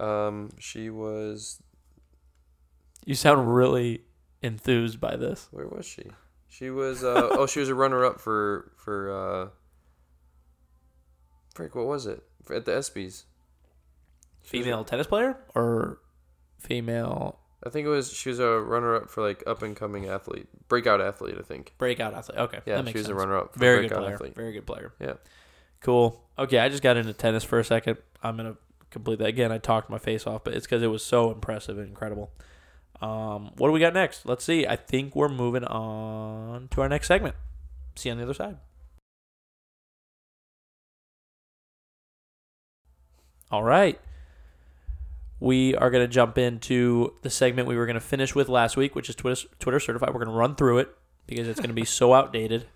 [0.00, 1.60] Um, she was.
[3.04, 4.04] You sound really
[4.40, 5.48] enthused by this.
[5.50, 6.04] Where was she?
[6.48, 7.04] She was.
[7.04, 9.50] Uh, oh, she was a runner-up for for.
[11.54, 12.22] Frick, what was it?
[12.52, 12.94] At the ESPYS.
[12.94, 15.98] She was a- Female tennis player or
[16.58, 18.12] female I think it was.
[18.12, 21.36] She was a runner-up for like up-and-coming athlete, breakout athlete.
[21.38, 21.74] I think.
[21.78, 22.38] breakout athlete?
[22.38, 23.16] Okay, Yeah, that makes she was sense.
[23.16, 23.52] a runner-up.
[23.52, 24.14] For Very good player.
[24.14, 24.34] athlete.
[24.34, 24.92] Very good player.
[24.98, 25.12] Yeah.
[25.80, 26.20] Cool.
[26.36, 27.98] Okay, I just got into tennis for a second.
[28.20, 28.56] I'm gonna
[28.90, 29.52] complete that again.
[29.52, 32.32] I talked my face off, but it's because it was so impressive and incredible.
[33.00, 34.26] Um, what do we got next?
[34.26, 34.66] Let's see.
[34.66, 37.36] I think we're moving on to our next segment.
[37.94, 38.58] See you on the other side.
[43.52, 44.00] All right.
[45.38, 48.76] We are going to jump into the segment we were going to finish with last
[48.78, 50.08] week, which is Twitter, Twitter certified.
[50.08, 50.96] We're going to run through it
[51.26, 52.66] because it's going to be so outdated.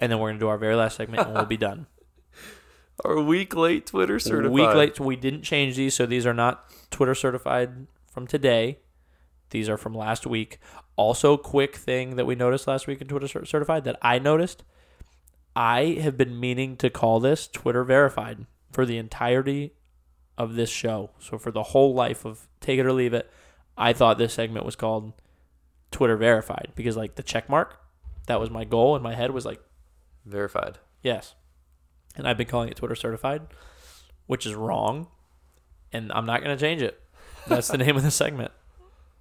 [0.00, 1.86] And then we're going to do our very last segment and we'll be done.
[3.04, 4.52] Our week late Twitter certified.
[4.52, 8.78] Week late, we didn't change these, so these are not Twitter certified from today.
[9.50, 10.58] These are from last week.
[10.96, 14.64] Also, quick thing that we noticed last week in Twitter certified that I noticed.
[15.54, 19.74] I have been meaning to call this Twitter verified for the entirety
[20.38, 21.10] of this show.
[21.18, 23.30] So for the whole life of Take It or Leave It,
[23.76, 25.12] I thought this segment was called
[25.90, 27.78] Twitter verified because like the check mark,
[28.26, 29.60] that was my goal in my head was like
[30.24, 30.78] Verified.
[31.02, 31.34] Yes.
[32.14, 33.42] And I've been calling it Twitter certified,
[34.26, 35.08] which is wrong.
[35.92, 37.00] And I'm not going to change it.
[37.46, 38.52] That's the name of the segment.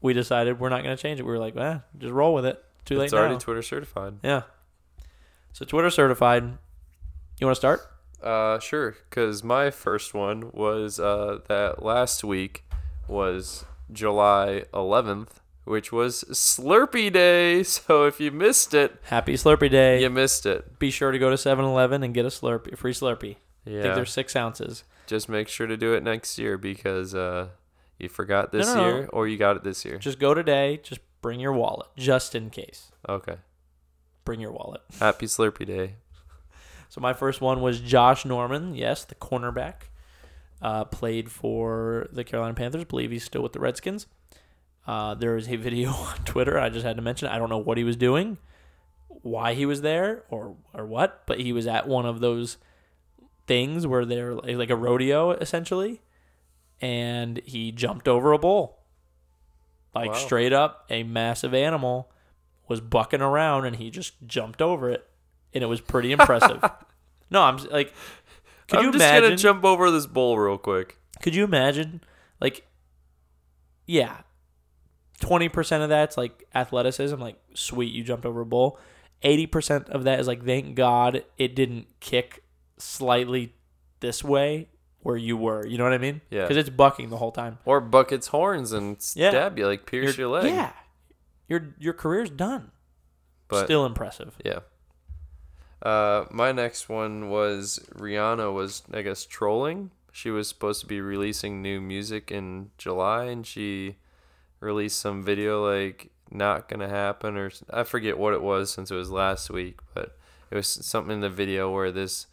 [0.01, 1.24] We decided we're not going to change it.
[1.24, 2.61] We were like, eh, just roll with it.
[2.84, 3.39] Too late It's already now.
[3.39, 4.15] Twitter certified.
[4.24, 4.41] yeah.
[5.53, 6.43] So Twitter certified.
[7.39, 7.82] You want to start?
[8.22, 8.97] Uh, sure.
[9.09, 12.63] Because my first one was uh, that last week
[13.07, 15.30] was July 11th,
[15.65, 17.63] which was Slurpee Day.
[17.63, 20.01] So if you missed it, Happy Slurpee Day.
[20.01, 20.80] you missed it.
[20.80, 23.36] Be sure to go to 7-Eleven and get a Slurpee, a free Slurpee.
[23.65, 23.93] I think Yeah.
[23.95, 24.84] they're six ounces.
[25.07, 27.49] Just make sure to do it next year because uh,
[27.97, 28.88] you forgot this no, no.
[28.88, 29.97] year or you got it this year.
[29.99, 30.80] Just go today.
[30.84, 32.91] Just bring your wallet, just in case.
[33.07, 33.38] Okay.
[34.26, 34.82] Bring your wallet.
[34.99, 35.95] Happy Slurpee Day.
[36.90, 38.76] So my first one was Josh Norman.
[38.76, 39.90] Yes, the cornerback.
[40.62, 42.86] Uh, played for the Carolina Panthers.
[42.86, 44.08] believe he's still with the Redskins.
[44.88, 46.58] Uh, there was a video on Twitter.
[46.60, 47.28] I just had to mention.
[47.28, 48.38] I don't know what he was doing.
[49.22, 52.58] why he was there or or what, but he was at one of those
[53.46, 56.02] things where they're like, a rodeo essentially,
[56.82, 58.78] and he jumped over a bull.
[59.96, 60.18] Like Wow.
[60.18, 62.12] straight up, a massive animal
[62.68, 65.08] was bucking around, and he just jumped over it,
[65.54, 66.60] and it was pretty impressive.
[67.30, 67.93] no, I'm like,
[68.68, 69.24] could I'm you just imagine?
[69.30, 70.98] gonna jump over this bowl real quick.
[71.22, 72.02] Could you imagine?
[72.39, 72.66] Like,
[73.86, 74.18] yeah,
[75.20, 77.16] twenty percent of that's like athleticism.
[77.18, 78.80] Like, sweet, you jumped over a bowl.
[79.24, 82.43] Eighty percent of that is like, thank God it didn't kick
[82.78, 83.54] slightly
[84.00, 84.70] this way
[85.00, 85.66] where you were.
[85.66, 86.22] You know what I mean?
[86.30, 86.41] Yeah.
[86.43, 87.58] Because it's bucking the whole time.
[87.66, 89.30] Or buck its horns and Yeah.
[89.32, 90.45] stab you, like pierce your leg.
[90.52, 90.72] Yeah,
[91.48, 92.72] your your career's done.
[93.48, 94.36] But Still impressive.
[94.43, 94.60] yeah.
[95.82, 99.91] Uh, my next one was Rihanna was I guess trolling.
[100.11, 103.97] She was supposed to be releasing new music in July, and she
[104.59, 108.95] released some video like not gonna happen, or I forget what it was since it
[108.95, 110.17] was last week, but
[110.49, 112.28] it was something in the video where this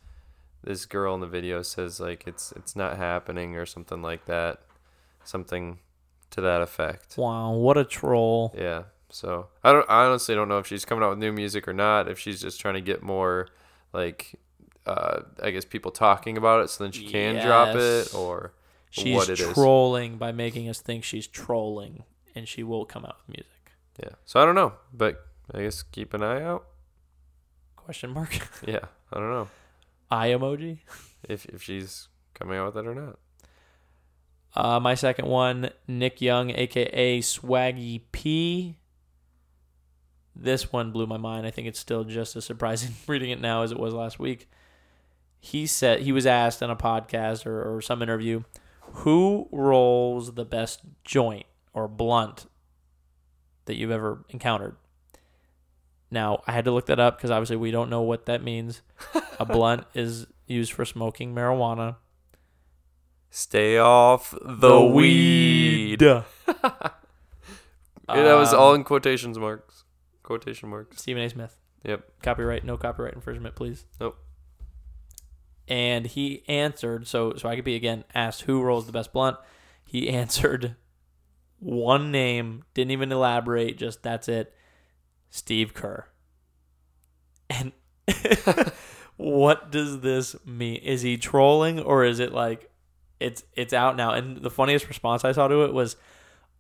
[0.63, 4.63] this girl in the video says like it's it's not happening or something like that,
[5.23, 5.79] something
[6.31, 7.19] to that effect.
[7.19, 8.55] Wow, what a troll!
[8.57, 8.85] Yeah.
[9.15, 11.73] So I don't I honestly don't know if she's coming out with new music or
[11.73, 12.09] not.
[12.09, 13.47] If she's just trying to get more
[13.93, 14.35] like
[14.87, 18.55] uh I guess people talking about it so then she can drop it or
[18.91, 19.53] She's what it is.
[19.53, 22.05] trolling by making us think she's trolling,
[22.35, 23.73] and she will come out with music.
[24.03, 24.11] Yeah.
[24.25, 26.65] So I don't know, but I guess keep an eye out.
[27.77, 28.37] Question mark.
[28.67, 28.85] Yeah.
[29.13, 29.49] I don't know
[30.11, 30.79] Eye emoji.
[31.29, 33.19] if if she's coming out with it or not.
[34.57, 38.77] Uh, my second one, Nick Young, aka Swaggy P.
[40.37, 41.47] This one blew my mind.
[41.47, 44.49] I think it's still just as surprising reading it now as it was last week.
[45.41, 48.43] He said he was asked on a podcast or, or some interview,
[48.81, 52.47] who rolls the best joint or blunt
[53.67, 54.77] that you've ever encountered.
[56.11, 58.83] Now I had to look that up because obviously we don't know what that means.
[59.39, 61.97] a blunt is used for smoking marijuana.
[63.31, 66.03] Stay off the, weed.
[68.07, 69.74] Yeah, that was Um, all in quotations marks.
[70.25, 71.01] Quotation marks.
[71.01, 71.29] Stephen A.
[71.29, 71.57] Smith.
[71.85, 72.23] Yep.
[72.23, 73.85] Copyright, no copyright infringement, please.
[74.01, 74.19] Nope.
[75.69, 79.37] And he answered, so so I could be again asked who rolls the best blunt.
[79.85, 80.77] He answered
[81.59, 84.53] one name, didn't even elaborate, just that's it.
[85.31, 86.07] Steve Kerr.
[87.51, 87.73] And
[89.17, 90.77] what does this mean?
[90.77, 92.71] Is he trolling or is it like
[93.21, 94.13] it's it's out now?
[94.13, 95.97] And the funniest response I saw to it was,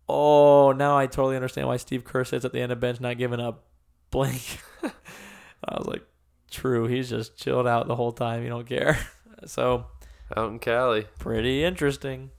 [0.09, 3.19] "Oh, now I totally understand why Steve Kerr sits at the end of bench not
[3.19, 3.65] giving up
[4.11, 6.03] blink." I was like,
[6.51, 8.43] "True, he's just chilled out the whole time.
[8.43, 8.99] You don't care."
[9.47, 9.87] So
[10.35, 11.07] Out in Cali.
[11.19, 12.31] pretty interesting.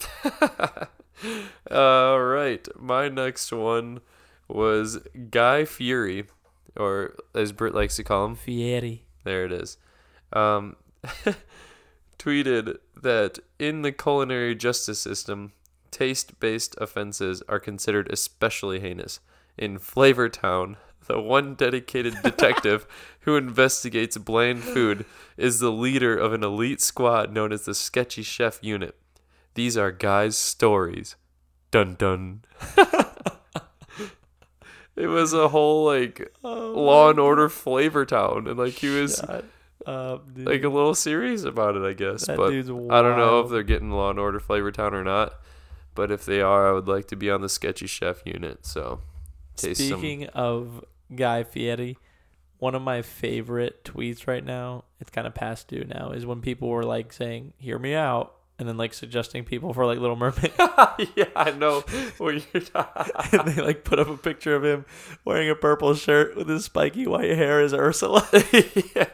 [1.70, 2.66] All right.
[2.78, 4.00] My next one
[4.48, 4.98] was
[5.30, 6.26] Guy Fury,
[6.76, 8.36] or as Britt likes to call him.
[8.36, 9.06] Fieri.
[9.24, 9.76] There it is.
[10.32, 10.76] Um,
[12.18, 15.52] tweeted that in the culinary justice system,
[15.90, 19.20] taste based offenses are considered especially heinous.
[19.56, 20.76] In Flavortown,
[21.06, 22.86] the one dedicated detective
[23.20, 25.04] who investigates bland food
[25.36, 28.96] is the leader of an elite squad known as the Sketchy Chef Unit.
[29.54, 31.16] These are Guy's stories.
[31.70, 32.42] Dun dun.
[34.96, 39.22] it was a whole like Law and Order Flavortown, and like he was
[39.86, 40.46] up, dude.
[40.46, 42.26] like a little series about it, I guess.
[42.26, 45.34] That but I don't know if they're getting Law and Order Flavor Town or not.
[45.94, 48.64] But if they are, I would like to be on the Sketchy Chef unit.
[48.64, 49.00] So
[49.56, 49.98] taste some.
[49.98, 51.98] Speaking of Guy Fieri,
[52.58, 56.40] one of my favorite tweets right now, it's kind of past due now, is when
[56.40, 60.16] people were like saying, Hear me out, and then like suggesting people for like Little
[60.16, 60.52] Mermaid.
[61.16, 61.80] yeah, I know
[62.18, 62.62] what you're.
[63.32, 64.86] and they like put up a picture of him
[65.24, 68.26] wearing a purple shirt with his spiky white hair as Ursula.
[68.94, 69.08] yeah.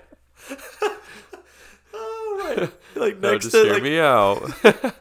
[1.95, 2.71] Oh, right.
[2.97, 4.43] Like next to hear like, me out.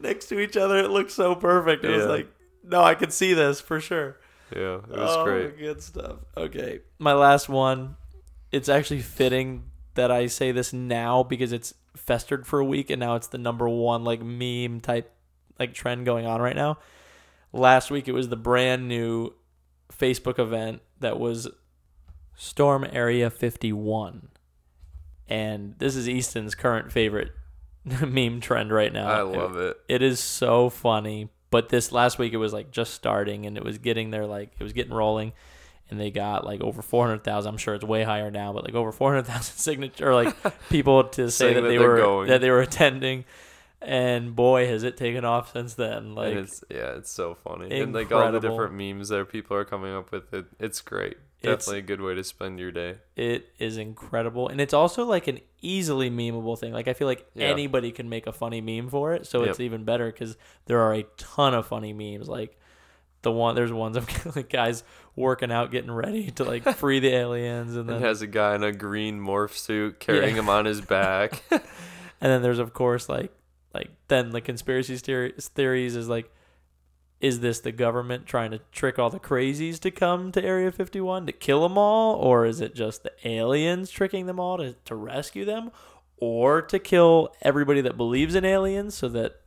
[0.00, 1.84] next to each other, it looked so perfect.
[1.84, 2.28] It was like,
[2.62, 4.18] no, I can see this for sure.
[4.54, 5.56] yeah, it was oh, great.
[5.58, 6.18] Good stuff.
[6.36, 6.80] Okay.
[6.98, 7.96] My last one.
[8.50, 13.00] It's actually fitting that I say this now because it's festered for a week and
[13.00, 15.12] now it's the number one like meme type
[15.58, 16.78] like trend going on right now.
[17.52, 19.32] Last week it was the brand new
[19.90, 21.48] Facebook event that was
[22.34, 24.28] Storm Area 51.
[25.28, 27.32] And this is Easton's current favorite
[27.84, 29.08] meme trend right now.
[29.08, 29.78] I love it.
[29.88, 31.30] It is so funny.
[31.50, 34.52] But this last week it was like just starting and it was getting there like
[34.58, 35.32] it was getting rolling
[35.90, 37.48] and they got like over 400,000.
[37.48, 40.34] I'm sure it's way higher now, but like over 400,000 signature like
[40.70, 42.28] people to say that, that they were going.
[42.28, 43.26] that they were attending.
[43.82, 46.14] and boy, has it taken off since then.
[46.14, 49.54] Like and it's yeah, it's so funny, and like all the different memes that people
[49.56, 50.32] are coming up with.
[50.32, 51.18] It it's great.
[51.42, 52.96] Definitely a good way to spend your day.
[53.16, 56.72] it is incredible, and it's also like an easily memeable thing.
[56.72, 57.46] Like I feel like Yeah.
[57.46, 59.50] anybody can make a funny meme for it, so Yep.
[59.50, 60.36] it's even better because
[60.66, 62.28] there are a ton of funny memes.
[62.28, 62.58] Like
[63.22, 64.82] the one, there's ones of like guys
[65.14, 68.54] working out, getting ready to like free the aliens, and And then has a guy
[68.54, 70.42] in a green morph suit carrying Yeah.
[70.42, 71.42] him on his back.
[71.50, 71.60] and
[72.20, 73.32] then there's of course like
[73.74, 76.30] like then the conspiracy theories is like
[77.22, 81.24] is this the government trying to trick all the crazies to come to area 51
[81.24, 84.94] to kill them all or is it just the aliens tricking them all to, to
[84.94, 85.70] rescue them
[86.18, 89.40] or to kill everybody that believes in aliens so that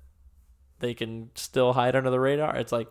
[0.80, 2.88] they can still hide under the radar it's like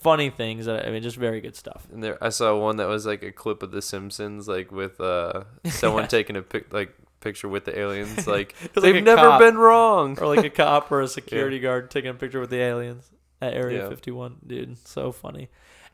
[0.00, 3.04] funny things i mean just very good stuff And there, I saw one that was
[3.06, 6.08] like a clip of The Simpsons, like with uh someone Yeah.
[6.08, 8.26] taking a pic, like picture with the aliens.
[8.26, 9.40] Like like they've never cop.
[9.40, 10.18] been wrong.
[10.20, 13.08] or like a cop or a security guard taking a picture with the aliens
[13.42, 13.88] at Area Yeah.
[13.90, 14.36] 51.
[14.46, 15.48] Dude, so funny.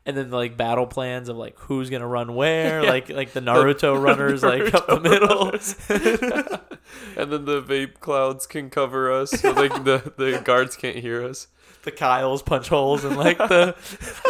[0.05, 2.89] And then like battle plans of like who's gonna run where, Yeah.
[2.89, 5.49] like like the Naruto runners like up the middle.
[7.17, 11.23] and then the vape clouds can cover us, so like the the guards can't hear
[11.25, 11.47] us.
[11.83, 13.75] the Kyles punch holes in like the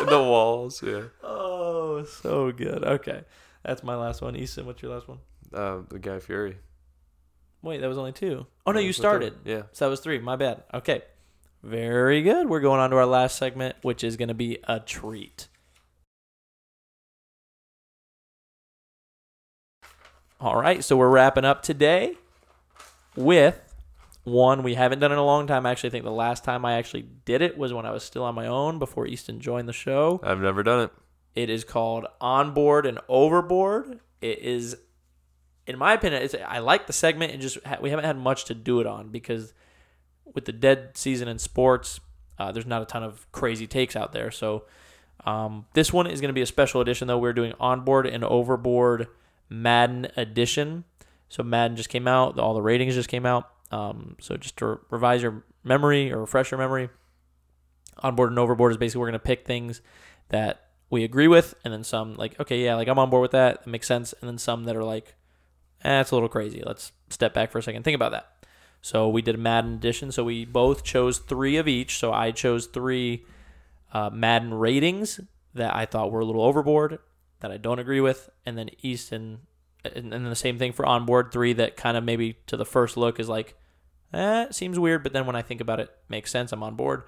[0.07, 1.03] the walls, yeah.
[1.24, 2.84] oh so good.
[2.84, 3.24] Okay,
[3.63, 4.36] that's my last one.
[4.36, 5.20] Easton, what's your last one?
[5.53, 6.57] Uh, the Guy Fury.
[7.61, 8.45] Wait, that was only two.
[8.65, 9.34] Oh no, you started.
[9.45, 9.63] Yeah.
[9.72, 10.17] So that was three.
[10.20, 10.63] My bad.
[10.74, 11.03] Okay.
[11.62, 12.47] Very good.
[12.47, 15.47] We're going on to our last segment, which is going to be a treat.
[20.39, 20.84] All right.
[20.84, 22.16] So we're wrapping up today
[23.16, 23.62] with
[24.24, 25.66] one we haven't done in a long time.
[25.66, 28.03] Actually, I actually think the last time I actually did it was when I was
[28.03, 30.22] still on my own before Easton joined the show.
[30.24, 30.91] I've never done it.
[31.36, 33.99] It is called Onboard and Overboard.
[34.22, 34.78] It is,
[35.68, 38.45] in my opinion, it's, I like the segment and just ha- we haven't had much
[38.45, 39.53] to do it on because
[40.34, 41.99] with the dead season in sports,
[42.38, 44.32] uh, there's not a ton of crazy takes out there.
[44.32, 44.63] So
[45.25, 47.17] um, this one is going to be a special edition though.
[47.17, 49.07] We're doing Onboard and Overboard
[49.49, 50.86] Madden edition.
[51.27, 52.39] So Madden just came out.
[52.39, 53.51] All the ratings just came out.
[53.71, 56.89] Um, so just to revise your memory or refresh your memory,
[57.99, 59.82] Onboard and Overboard is basically we're going to pick things
[60.30, 63.32] that we agree with, and then some like, okay, yeah, like I'm on board with
[63.32, 63.63] that.
[63.63, 64.13] That makes sense.
[64.21, 65.15] And then some that are like,
[65.84, 66.63] eh, a little crazy.
[66.65, 67.84] Let's step back for a second.
[67.84, 68.38] Think about that.
[68.82, 70.11] So we did a Madden edition.
[70.11, 71.97] So we both chose three of each.
[71.97, 73.25] So I chose three
[73.93, 75.19] uh, Madden ratings
[75.53, 76.99] that I thought were a little overboard,
[77.39, 79.39] that I don't agree with, and then Easton,
[79.84, 82.97] and, and the same thing for onboard three that kind of maybe to the first
[82.97, 83.55] look is like,
[84.13, 86.51] eh, it seems weird, but then when I think about it, makes sense.
[86.51, 87.03] I'm on board,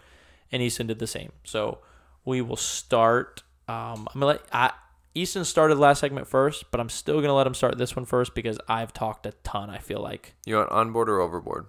[0.51, 1.31] and Easton did the same.
[1.43, 1.79] So
[2.25, 3.43] we will start.
[3.67, 4.71] Um, I'm gonna let I,
[5.13, 8.33] Easton started last segment first, but I'm still gonna let him start this one first
[8.33, 9.69] because I've talked a ton.
[9.69, 10.33] I feel like.
[10.45, 11.65] You want on board or overboard?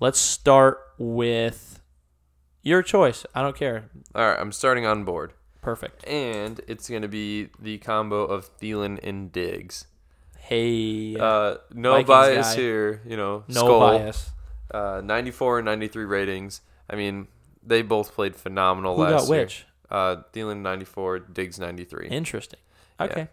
[0.00, 1.80] Let's start with
[2.62, 3.26] your choice.
[3.34, 3.90] I don't care.
[4.14, 6.06] All right, I'm starting on board, Perfect.
[6.06, 9.86] and it's gonna be the combo of Thielen and Diggs.
[10.38, 12.60] Hey, Uh, no Vikings bias guy.
[12.60, 13.44] here, you know.
[13.48, 13.80] no Skull.
[13.80, 14.30] bias.
[14.70, 16.60] Uh, 94 and 93 ratings.
[16.88, 17.26] I mean,
[17.62, 19.42] they both played phenomenal Who last got year.
[19.44, 19.66] which?
[19.90, 22.08] Uh, Thielen 94, Diggs 93.
[22.08, 22.60] Interesting.
[22.98, 23.06] Yeah.
[23.06, 23.28] Okay.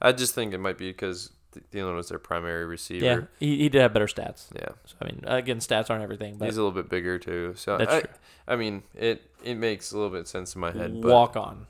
[0.00, 1.30] I just think it might be because
[1.72, 3.04] Thielen was their primary receiver.
[3.04, 4.46] Yeah, he, he did have better stats.
[4.54, 4.68] Yeah.
[4.86, 7.54] So I mean, again, stats aren't everything, but He's a little bit bigger too.
[7.56, 8.10] So that's I, true.
[8.48, 11.00] I mean, it it makes a little bit sense in my head.
[11.00, 11.66] But Walk on,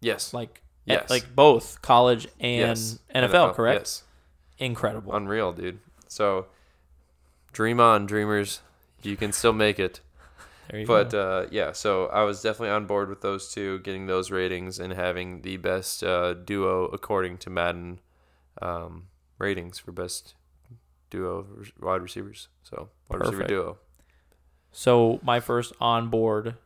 [0.00, 1.10] yes, like Yes.
[1.10, 2.98] like both college and yes.
[3.14, 3.80] NFL, correct?
[3.80, 4.02] Yes,
[4.58, 5.14] Incredible.
[5.14, 5.80] unreal, dude.
[6.06, 6.46] So,
[7.52, 8.60] dream on, dreamers.
[9.02, 10.00] You can still make it.
[10.86, 14.78] But uh, yeah, so I was definitely on board with those two, getting those ratings
[14.78, 18.00] and having the best uh, duo according to Madden
[18.60, 19.04] um,
[19.38, 20.34] ratings for best
[21.10, 21.46] duo
[21.80, 22.48] wide receivers.
[22.62, 23.78] So wide receiver duo.
[24.72, 26.56] So my first on board,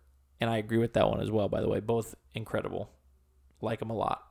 [0.41, 1.49] and I agree with that one as well.
[1.49, 2.91] By the way, both incredible,
[3.61, 4.23] like them a lot.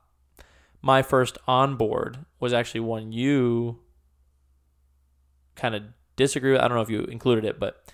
[0.82, 3.78] My first on board was actually one you
[5.54, 5.82] kind of
[6.16, 6.60] disagree with.
[6.60, 7.84] I don't know if you included it, but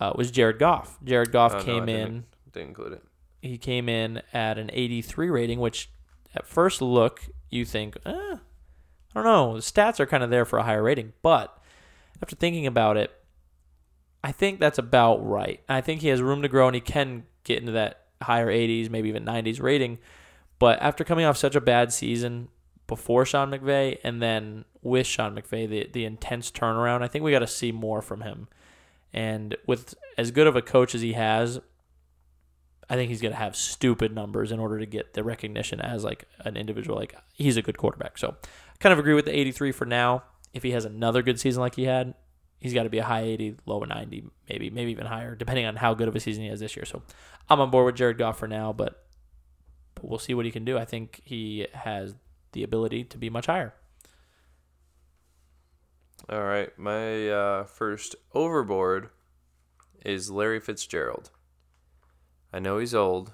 [0.00, 0.98] uh, was Jared Goff.
[1.04, 2.06] Jared Goff Oh, no, came didn't.
[2.06, 2.24] in.
[2.52, 3.02] Didn't include it.
[3.42, 5.90] He came in at an 83 rating, which
[6.34, 8.38] at first look you think, eh, I
[9.14, 9.54] don't know.
[9.54, 11.56] The stats are kind of there for a higher rating, but
[12.22, 13.10] after thinking about it,
[14.22, 15.60] I think that's about right.
[15.68, 18.90] I think he has room to grow and he can get into that higher 80s,
[18.90, 19.98] maybe even 90s rating.
[20.58, 22.48] But after coming off such a bad season
[22.86, 27.30] before Sean McVay and then with Sean McVay, the, the intense turnaround, I think we
[27.30, 28.48] got to see more from him.
[29.12, 31.60] And with as good of a coach as he has,
[32.88, 36.02] I think he's going to have stupid numbers in order to get the recognition as
[36.02, 36.96] like an individual.
[36.96, 38.18] Like he's a good quarterback.
[38.18, 40.24] So I kind of agree with the 83 for now.
[40.52, 42.14] If he has another good season like he had,
[42.58, 45.76] he's got to be a high 80, low 90, maybe maybe even higher, depending on
[45.76, 46.84] how good of a season he has this year.
[46.84, 47.02] So
[47.48, 49.06] I'm on board with Jared Goff for now, but,
[49.94, 50.76] but we'll see what he can do.
[50.76, 52.16] I think he has
[52.52, 53.72] the ability to be much higher.
[56.28, 59.08] All right, my uh, first overboard
[60.04, 61.30] is Larry Fitzgerald.
[62.52, 63.32] I know he's old,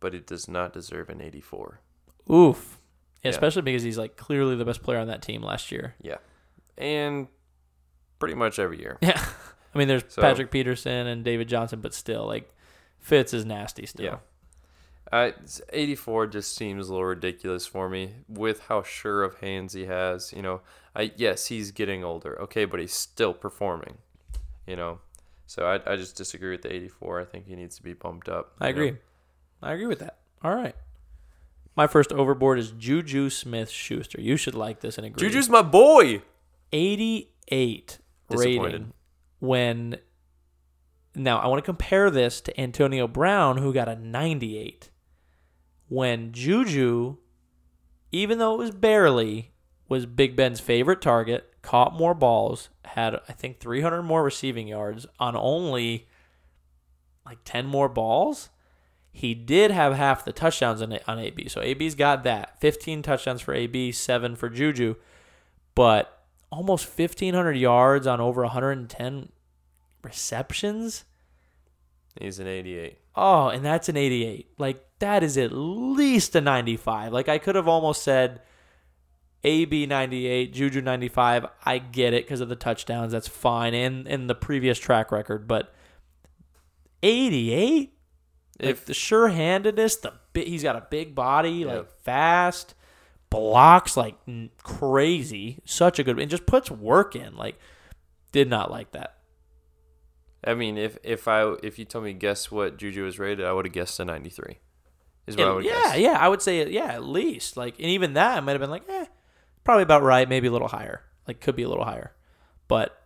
[0.00, 1.80] but he does not deserve an 84.
[2.30, 2.78] Oof.
[3.22, 3.30] Yeah, Yeah.
[3.30, 5.94] especially because he's like clearly the best player on that team last year.
[6.00, 6.18] Yeah,
[6.78, 7.28] and
[8.18, 8.98] pretty much every year.
[9.02, 9.22] Yeah.
[9.74, 12.52] I mean, there's So- Patrick Peterson and David Johnson, but still, like,
[13.00, 14.04] Fitz is nasty still.
[14.04, 14.16] Yeah.
[15.12, 15.34] Uh, I
[15.72, 20.32] 84 just seems a little ridiculous for me with how sure of hands he has.
[20.32, 20.60] You know,
[20.96, 23.98] I yes he's getting older, okay, but he's still performing.
[24.66, 25.00] You know,
[25.46, 27.20] so I I just disagree with the 84.
[27.20, 28.54] I think he needs to be bumped up.
[28.60, 28.82] I you know.
[28.82, 28.98] agree.
[29.62, 30.18] I agree with that.
[30.42, 30.74] All right.
[31.76, 34.20] My first overboard is Juju Smith Schuster.
[34.20, 35.28] You should like this and agree.
[35.28, 36.22] Juju's my boy.
[36.72, 37.98] 88
[38.30, 38.92] rating
[39.40, 39.98] when
[41.14, 44.90] now I want to compare this to Antonio Brown who got a 98
[45.92, 47.18] when Juju
[48.12, 49.52] even though it was barely
[49.90, 55.06] was Big Ben's favorite target caught more balls had I think 300 more receiving yards
[55.20, 56.08] on only
[57.26, 58.48] like 10 more balls.
[59.12, 62.58] He did have half the touchdowns on, on AB so AB's got that.
[62.60, 64.94] 15 touchdowns for AB 7 for Juju
[65.74, 69.28] but almost 1500 yards on over 110
[70.02, 71.04] receptions
[72.20, 72.98] He's an 88.
[73.16, 77.54] oh and that's an 88 like that is at least a 95 like i could
[77.56, 78.40] have almost said
[79.44, 83.12] ab 98 juju 95 i get it because of the touchdowns.
[83.12, 85.74] That's fine and and the previous track record but
[87.02, 87.92] 88
[88.60, 91.74] like If the sure-handedness the bi- he's got a big body Yeah.
[91.78, 92.74] like fast
[93.30, 95.58] blocks like n- crazy.
[95.64, 97.34] Such a good and just puts work in.
[97.36, 97.58] Like
[98.30, 99.16] did not like that
[100.44, 103.52] I mean, if if I if you told me guess what Juju was rated, I
[103.52, 104.58] would have guessed a 93.
[105.26, 105.98] Is what I would yeah, guess.
[105.98, 106.18] yeah, yeah.
[106.18, 108.88] I would say yeah, at least like, and even that I might have been like,
[108.88, 109.06] eh,
[109.62, 112.12] probably about right, maybe a little higher, like could be a little higher,
[112.66, 113.02] but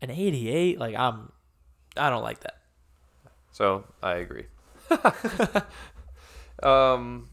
[0.00, 1.32] an eighty-eight, like I'm,
[1.96, 2.56] I don't like that.
[3.52, 4.46] So I agree.
[6.62, 7.28] um,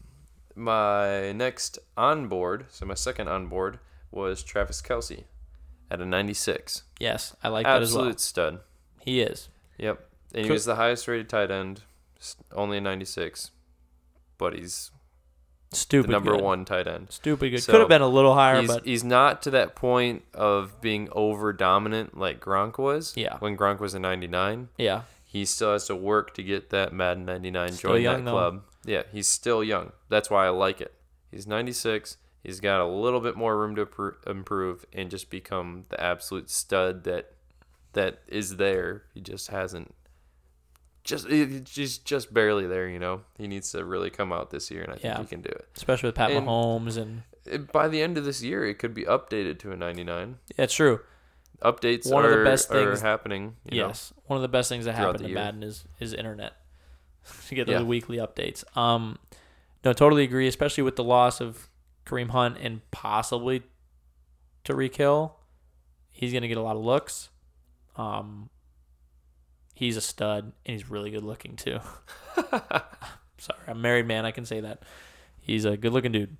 [0.54, 3.78] my next on board, so my second on board
[4.10, 5.24] was Travis Kelce
[5.90, 6.82] at a 96.
[6.98, 8.18] Yes, I like that as Absolute well.
[8.18, 8.60] stud.
[9.08, 9.48] He is
[9.78, 9.98] Yep.
[10.34, 11.82] And he Could- was the highest rated tight end,
[12.18, 13.50] s- only a 96.
[14.36, 14.90] But he's
[15.72, 16.40] stupid the number good.
[16.42, 17.08] one tight end.
[17.10, 17.62] Stupid good.
[17.62, 20.80] So, Could have been a little higher, He's, but he's not to that point of
[20.80, 23.16] being over dominant like Gronk was.
[23.16, 23.36] Yeah.
[23.38, 24.68] When Gronk was a 99.
[24.78, 28.30] yeah, he still has to work to get that Madden 99 Still join young, that
[28.30, 28.36] though.
[28.36, 28.62] club.
[28.84, 29.92] Yeah, he's still young.
[30.08, 30.94] That's why I like it.
[31.30, 32.16] He's 96.
[32.42, 36.48] He's got a little bit more room to pr- improve and just become the absolute
[36.48, 37.32] stud that
[37.94, 39.04] that is there.
[39.14, 39.94] He just hasn't
[41.04, 43.22] just he- he's just barely there, you know.
[43.38, 45.18] He needs to really come out this year and I think Yeah.
[45.20, 45.68] he can do it.
[45.76, 48.92] especially with Pat And- Mahomes, and It- By the end of this year, it could
[48.92, 50.38] be updated to a 99.
[50.58, 51.00] Yeah, true.
[51.62, 53.56] Updates One of are, the best are things- happening.
[53.70, 55.34] You yes, one of the best things that happened to year.
[55.34, 56.52] Madden is is internet.
[57.48, 57.86] to get those Yeah.
[57.86, 58.64] weekly updates.
[58.76, 59.18] Um,
[59.84, 60.46] no, totally agree.
[60.46, 61.70] Especially with the loss of
[62.04, 63.62] Kareem Hunt and possibly
[64.64, 65.36] Tyreek Hill,
[66.10, 67.30] he's gonna get a lot of looks.
[67.98, 68.48] Um,
[69.74, 71.80] he's a stud and he's really good looking too.
[73.38, 74.24] Sorry, I'm a married man.
[74.24, 74.82] I can say that.
[75.40, 76.36] He's a good looking dude.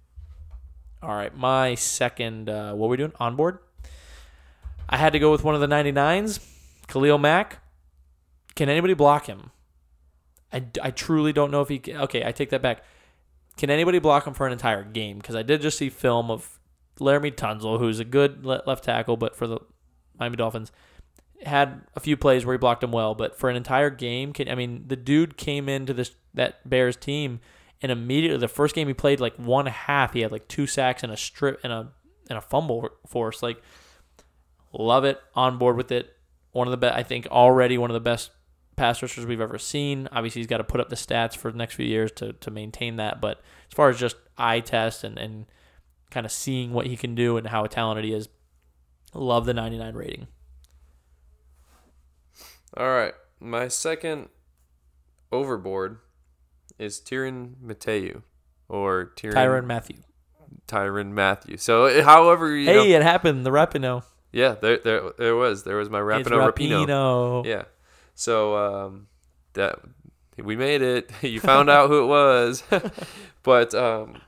[1.03, 2.49] All right, my second.
[2.49, 3.13] Uh, what are we doing?
[3.21, 3.59] On board.
[4.89, 6.41] I had to go with one of the 99s,
[6.87, 7.59] Khalil Mack.
[8.57, 9.51] Can anybody block him?
[10.53, 11.83] I, I truly don't know if he.
[11.89, 12.83] Okay, I take that back.
[13.57, 15.19] Can anybody block him for an entire game?
[15.19, 16.59] Because I did just see film of
[16.99, 19.59] Laremy Tunsil, who's a good left tackle, but for the
[20.19, 20.73] Miami Dolphins,
[21.45, 23.15] had a few plays where he blocked him well.
[23.15, 26.97] But for an entire game, can I mean the dude came into this that Bears
[26.97, 27.41] team
[27.83, 31.03] and immediately the first game he played like one half he had like two sacks
[31.03, 31.89] and a strip and a
[32.29, 33.63] and a fumble force like
[34.73, 36.17] love it on board with it
[36.53, 38.31] one of the best I think already one of the best
[38.77, 41.59] pass rushers we've ever seen obviously he's got to put up the stats for the
[41.59, 45.19] next few years to to maintain that but as far as just eye test and
[45.19, 45.47] and
[46.11, 48.29] kind of seeing what he can do and how talented he is
[49.15, 50.27] love the 99 rating
[52.79, 53.15] All right.
[53.41, 54.29] My second
[55.31, 55.99] overboard
[56.79, 58.23] is Tyron Mateu
[58.69, 59.97] or Tyron Tyrann Mathieu
[60.67, 61.57] Tyrann Mathieu.
[61.57, 64.03] So, however, you know, hey it happened the Rapino
[64.33, 66.87] yeah, there, there, there was, there was my it's Rapino Rapino.
[66.87, 67.65] Rapino Yeah.
[68.15, 69.07] So um,
[69.55, 69.79] that
[70.37, 71.11] we made it.
[71.23, 72.63] You found out who it was,
[73.43, 74.21] but um,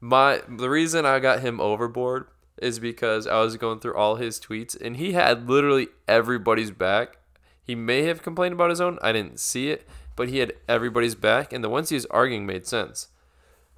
[0.00, 2.26] my the reason I got him overboard
[2.60, 7.16] is because I was going through all his tweets and he had literally everybody's back.
[7.70, 8.98] He may have complained about his own.
[9.00, 12.44] I didn't see it, but he had everybody's back, and the ones he was arguing
[12.44, 13.06] made sense.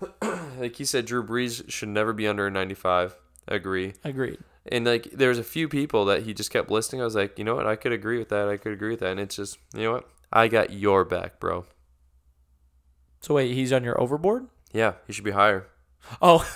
[0.59, 3.17] like he said, Drew Brees should never be under a 95.
[3.49, 3.93] Agree.
[4.03, 4.39] Agreed.
[4.65, 7.03] And like there's a few people that he just kept listing.
[7.03, 7.67] I was like, you know what?
[7.67, 8.49] I could agree with that.
[8.49, 9.11] I could agree with that.
[9.11, 10.09] And it's just, you know what?
[10.33, 11.67] I got your back, bro.
[13.21, 14.47] So wait, he's on your overboard?
[14.73, 15.67] Yeah, he should be higher.
[16.23, 16.51] Oh,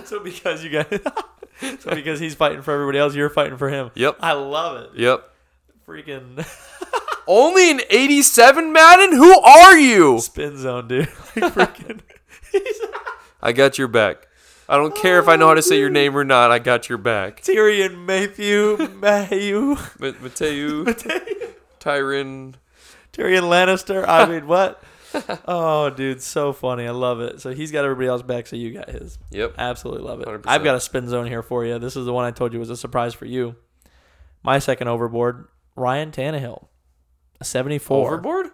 [0.04, 0.86] so because you guys,
[1.80, 3.90] so because he's fighting for everybody else, you're fighting for him.
[3.96, 4.18] Yep.
[4.20, 4.90] I love it.
[5.00, 5.30] Yep.
[5.86, 6.46] Freaking
[7.26, 9.12] Only an 87 Madden?
[9.16, 10.20] Who are you?
[10.20, 11.08] spin zone, dude.
[11.36, 12.00] Like freaking.
[13.42, 14.28] I got your back.
[14.68, 16.50] I don't care if I know how to say your name or not.
[16.50, 17.42] I got your back.
[17.42, 20.84] Tyrion Mayhew, Mayhew, Ma- Mateu,
[21.80, 22.54] Tyron.
[23.12, 24.06] Tyrion Lannister.
[24.08, 24.82] I mean, what?
[25.46, 26.86] Oh, dude, so funny.
[26.86, 27.40] I love it.
[27.40, 29.18] So he's got everybody else back, so you got his.
[29.30, 29.54] Yep.
[29.58, 30.26] Absolutely love it.
[30.28, 30.44] 100%.
[30.46, 31.78] I've got a spin zone here for you.
[31.78, 33.56] This is the one I told you was a surprise for you.
[34.42, 35.46] My second overboard,
[35.76, 36.68] Ryan Tannehill,
[37.40, 38.06] a 74.
[38.06, 38.46] Overboard?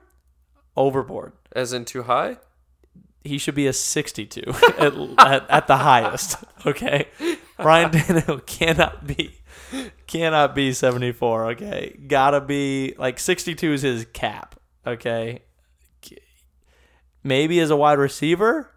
[0.77, 1.33] Overboard.
[1.53, 2.39] As in too high?
[3.23, 4.43] He should be a 62
[4.79, 6.37] at, at, at the highest.
[6.67, 7.09] Okay.
[7.59, 9.41] Ryan Tannehill cannot be
[10.07, 11.53] cannot be 74.
[11.53, 11.99] Okay.
[12.07, 14.61] Gotta be like 62 is his cap.
[14.87, 15.43] Okay.
[17.25, 18.71] Maybe as a wide receiver,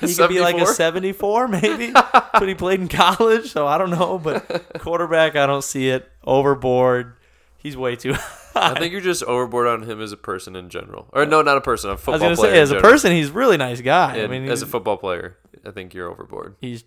[0.00, 1.92] he could be like a 74, maybe.
[1.92, 4.18] but he played in college, so I don't know.
[4.18, 6.08] But quarterback, I don't see it.
[6.24, 7.14] Overboard,
[7.58, 8.72] he's way too high.
[8.72, 11.08] I think you're just overboard on him as a person in general.
[11.12, 12.52] Or no, not a person, a I football was gonna player.
[12.54, 12.90] say, as a general.
[12.92, 14.22] person, he's a really nice guy.
[14.22, 15.36] I mean, as a football player,
[15.66, 16.56] I think you're overboard.
[16.60, 16.84] he's.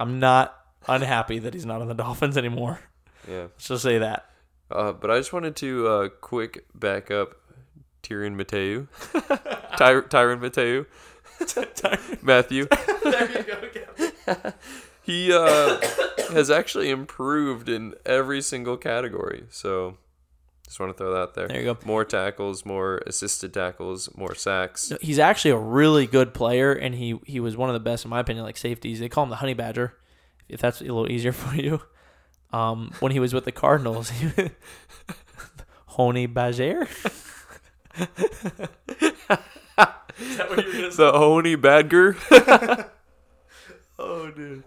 [0.00, 0.54] I'm not
[0.86, 2.80] unhappy that he's not on the Dolphins anymore.
[3.28, 3.42] Yeah.
[3.42, 4.26] Let's just say that.
[4.70, 7.34] Uh, but I just wanted to uh, quick back up
[8.02, 8.86] Tyrion Mateu.
[9.76, 10.86] Ty- Tyron Mateu.
[12.22, 12.66] Matthew.
[13.02, 14.52] there you go.
[15.08, 15.16] Again.
[15.16, 15.80] He uh,
[16.32, 19.44] has actually improved in every single category.
[19.50, 19.96] So
[20.68, 21.48] just want to throw that out there.
[21.48, 21.78] There you go.
[21.86, 24.92] More tackles, more assisted tackles, more sacks.
[25.00, 28.10] He's actually a really good player, and he he was one of the best in
[28.10, 28.44] my opinion.
[28.44, 29.94] Like safeties, they call him the Honey Badger,
[30.46, 31.80] if that's a little easier for you.
[32.52, 34.30] Um, when he was with the Cardinals, he,
[35.86, 36.86] Honey Badger.
[37.96, 38.08] Is
[40.36, 42.16] that what you were gonna The Honey Badger.
[43.98, 44.64] Oh, dude.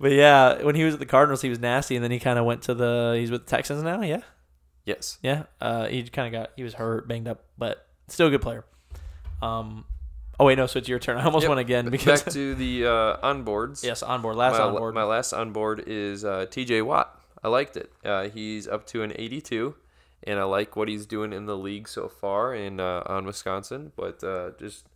[0.00, 2.38] But yeah, when he was at the Cardinals, he was nasty, and then he kind
[2.38, 3.16] of went to the.
[3.18, 4.00] He's with the Texans now.
[4.02, 4.20] Yeah,
[4.84, 5.18] yes.
[5.22, 5.44] yeah.
[5.60, 6.50] Uh, he kind of got.
[6.56, 8.64] He was hurt, banged up, but still a good player.
[9.42, 9.84] Um.
[10.40, 10.66] Oh wait, no.
[10.66, 11.16] So it's your turn.
[11.18, 11.48] I almost Yep.
[11.48, 13.82] went again because Back to the uh, onboards.
[13.84, 14.36] yes, onboard.
[14.36, 14.94] Last my, on board.
[14.94, 17.20] my last onboard is uh, TJ Watt.
[17.42, 17.92] I liked it.
[18.04, 19.74] Uh, he's up to an 82,
[20.24, 23.92] and I like what he's doing in the league so far in uh, on Wisconsin.
[23.96, 24.86] But uh, just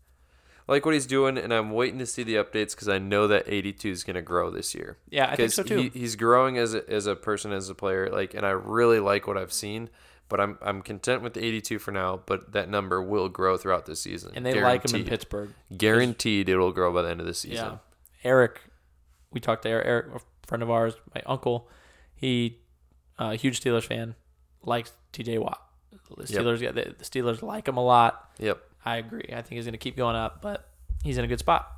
[0.69, 3.45] like what he's doing, and I'm waiting to see the updates because I know that
[3.47, 4.97] 82 is going to grow this year.
[5.11, 5.77] yeah, I think so too.
[5.79, 8.09] He, he's growing as a, as a person, as a player.
[8.11, 9.91] Like, and I really like what I've seen.
[10.29, 12.21] But I'm I'm content with the 82 for now.
[12.25, 14.33] But that number will grow throughout the season.
[14.35, 15.51] and they like him in Pittsburgh.
[15.77, 17.67] Guaranteed, it will grow by the end of the season.
[17.73, 17.77] Yeah.
[18.25, 18.61] Eric,
[19.31, 21.69] we talked to Eric, Eric, a friend of ours, my uncle.
[22.15, 22.61] He,
[23.19, 24.15] a huge Steelers fan,
[24.63, 25.37] likes T.J.
[25.39, 25.61] Watt.
[26.17, 26.43] The Yep.
[26.43, 28.31] Steelers, yeah, the, the Steelers like him a lot.
[28.39, 28.63] Yep.
[28.85, 29.25] I agree.
[29.29, 30.69] I think he's going to keep going up, but
[31.05, 31.71] he's in a good spot.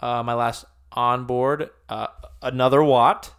[0.00, 2.08] Uh, my last on board, uh,
[2.42, 3.32] another Watt,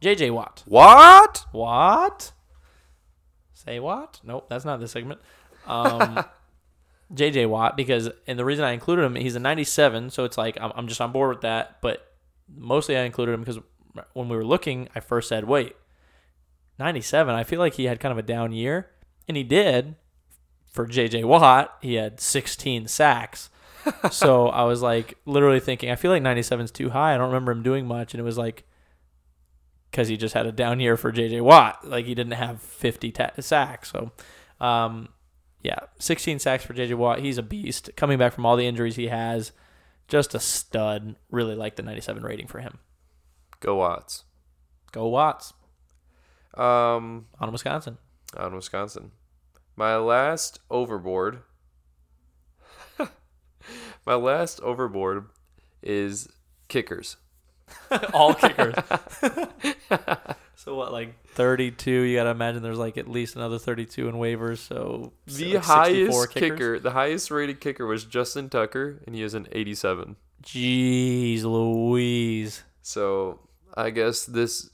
[0.00, 0.30] J.J.
[0.30, 0.62] Watt.
[0.66, 1.44] What?
[1.52, 2.32] What?
[3.52, 4.20] Say what?
[4.24, 5.20] Nope, that's not this segment.
[5.66, 6.24] Um,
[7.14, 10.58] JJ Watt, because, and the reason I included him, he's a 97, so it's like
[10.60, 11.80] I'm, I'm just on board with that.
[11.80, 12.12] But
[12.54, 13.58] mostly I included him because
[14.12, 15.76] when we were looking, I first said, wait,
[16.78, 18.90] 97, I feel like he had kind of a down year.
[19.28, 19.94] And he did
[20.74, 21.74] for JJ Watt.
[21.80, 23.48] He had 16 sacks.
[24.10, 27.14] so I was like, literally thinking, I feel like 97 is too high.
[27.14, 28.12] I don't remember him doing much.
[28.12, 28.64] And it was like,
[29.90, 31.86] because he just had a down year for JJ Watt.
[31.88, 33.90] Like he didn't have 50 ta- sacks.
[33.92, 34.10] So,
[34.60, 35.08] um,
[35.62, 37.20] yeah, 16 sacks for JJ Watt.
[37.20, 37.90] He's a beast.
[37.96, 39.52] Coming back from all the injuries he has,
[40.08, 41.16] just a stud.
[41.30, 42.78] Really like the 97 rating for him.
[43.60, 44.24] Go Watts.
[44.92, 45.52] Go Watts
[46.56, 47.98] Um, on Wisconsin.
[48.36, 49.12] on Wisconsin.
[49.76, 51.40] My last overboard.
[54.06, 55.26] my last overboard
[55.82, 56.28] is
[56.68, 57.16] kickers.
[58.12, 58.74] all kickers.
[60.54, 61.90] so what, like 32?
[61.90, 64.58] You got to imagine there's like at least another 32 in waivers.
[64.58, 66.50] So The like highest kickers.
[66.58, 70.16] kicker, the highest rated kicker was Justin Tucker, and he is an 87.
[70.44, 72.62] Jeez Louise.
[72.82, 73.40] So
[73.74, 74.70] I guess this,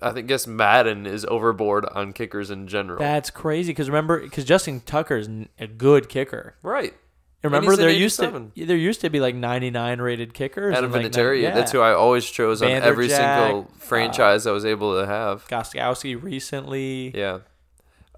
[0.00, 2.98] I think, guess Madden is overboard on kickers in general.
[2.98, 6.54] That's crazy because remember, because Justin Tucker is a good kicker.
[6.62, 6.94] right.
[7.42, 10.74] Remember there used to there used to be like 99 rated kickers.
[10.76, 11.54] Adam and like, Vinatieri, yeah.
[11.54, 15.46] that's who I always chose on every single franchise I was able to have.
[15.48, 17.38] Gostkowski recently, Yeah.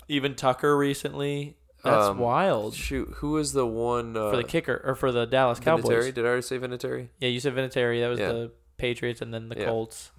[0.09, 1.57] even Tucker recently.
[1.85, 5.25] That's Um, wild Shoot, who was the one uh, for the kicker or for the
[5.27, 6.13] Dallas Cowboys.
[6.13, 7.09] Did I already say Vinatieri?
[7.19, 8.01] Yeah, you said Vinatieri.
[8.01, 8.29] That was Yeah.
[8.29, 9.65] the Patriots, and then the Yeah.
[9.67, 10.12] Colts.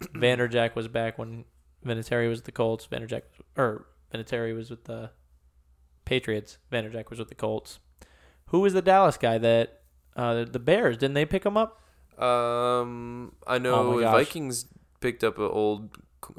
[0.14, 1.44] Vanderjagt was back when
[1.84, 2.86] Vinatieri was with the Colts.
[2.86, 3.22] Vanderjagt
[3.56, 5.10] or Vinatieri was with the
[6.04, 6.58] Patriots.
[6.72, 7.78] Vanderjagt was with the Colts.
[8.46, 9.80] Who was the Dallas guy that
[10.16, 11.80] uh, the Bears didn't they pick him up?
[12.18, 14.06] Um, I Oh know the.
[14.06, 14.66] Vikings
[15.00, 15.90] picked up an old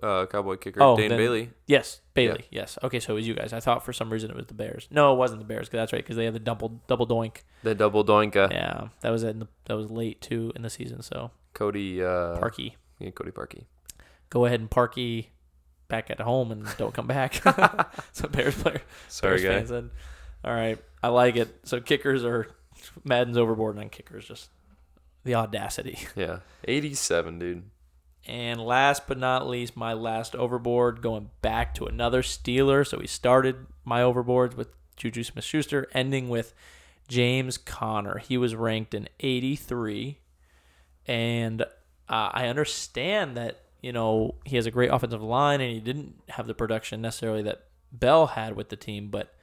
[0.04, 1.52] uh, Cowboy kicker, Oh, Dane then- Bailey.
[1.68, 2.46] Yes, Bailey.
[2.52, 2.78] Yes.
[2.84, 3.54] Okay, so it was you guys.
[3.54, 4.88] I thought for some reason it was the Bears.
[4.92, 5.70] No, it wasn't the Bears.
[5.70, 7.44] 'cause that's right because they had the double double doink.
[7.64, 8.52] The double doinka.
[8.52, 11.02] Yeah, that was in the, that was late too in the season.
[11.02, 13.64] So Cody uh, Parkey, Yeah, Cody Parkey.
[14.30, 15.28] go ahead and Parkey
[15.88, 17.42] back at home and don't come back.
[18.12, 18.82] so Bears player.
[19.08, 19.76] Sorry, Bears guy.
[19.76, 19.92] fans.
[20.44, 21.60] All right, I like it.
[21.64, 22.48] So kickers are
[23.04, 24.26] Madden's overboard on kickers.
[24.26, 24.50] Just
[25.24, 25.98] the audacity.
[26.16, 27.64] Yeah, eighty-seven, dude.
[28.28, 32.86] And last but not least, my last overboard going back to another Steeler.
[32.86, 36.54] So we started my overboards with Juju Smith Schuster, ending with
[37.08, 38.20] James Conner.
[38.20, 40.20] He was ranked in 83.
[41.08, 41.64] And
[42.10, 46.16] uh, I understand that, you know, he has a great offensive line and he didn't
[46.30, 49.10] have the production necessarily that Bell had with the team.
[49.10, 49.34] But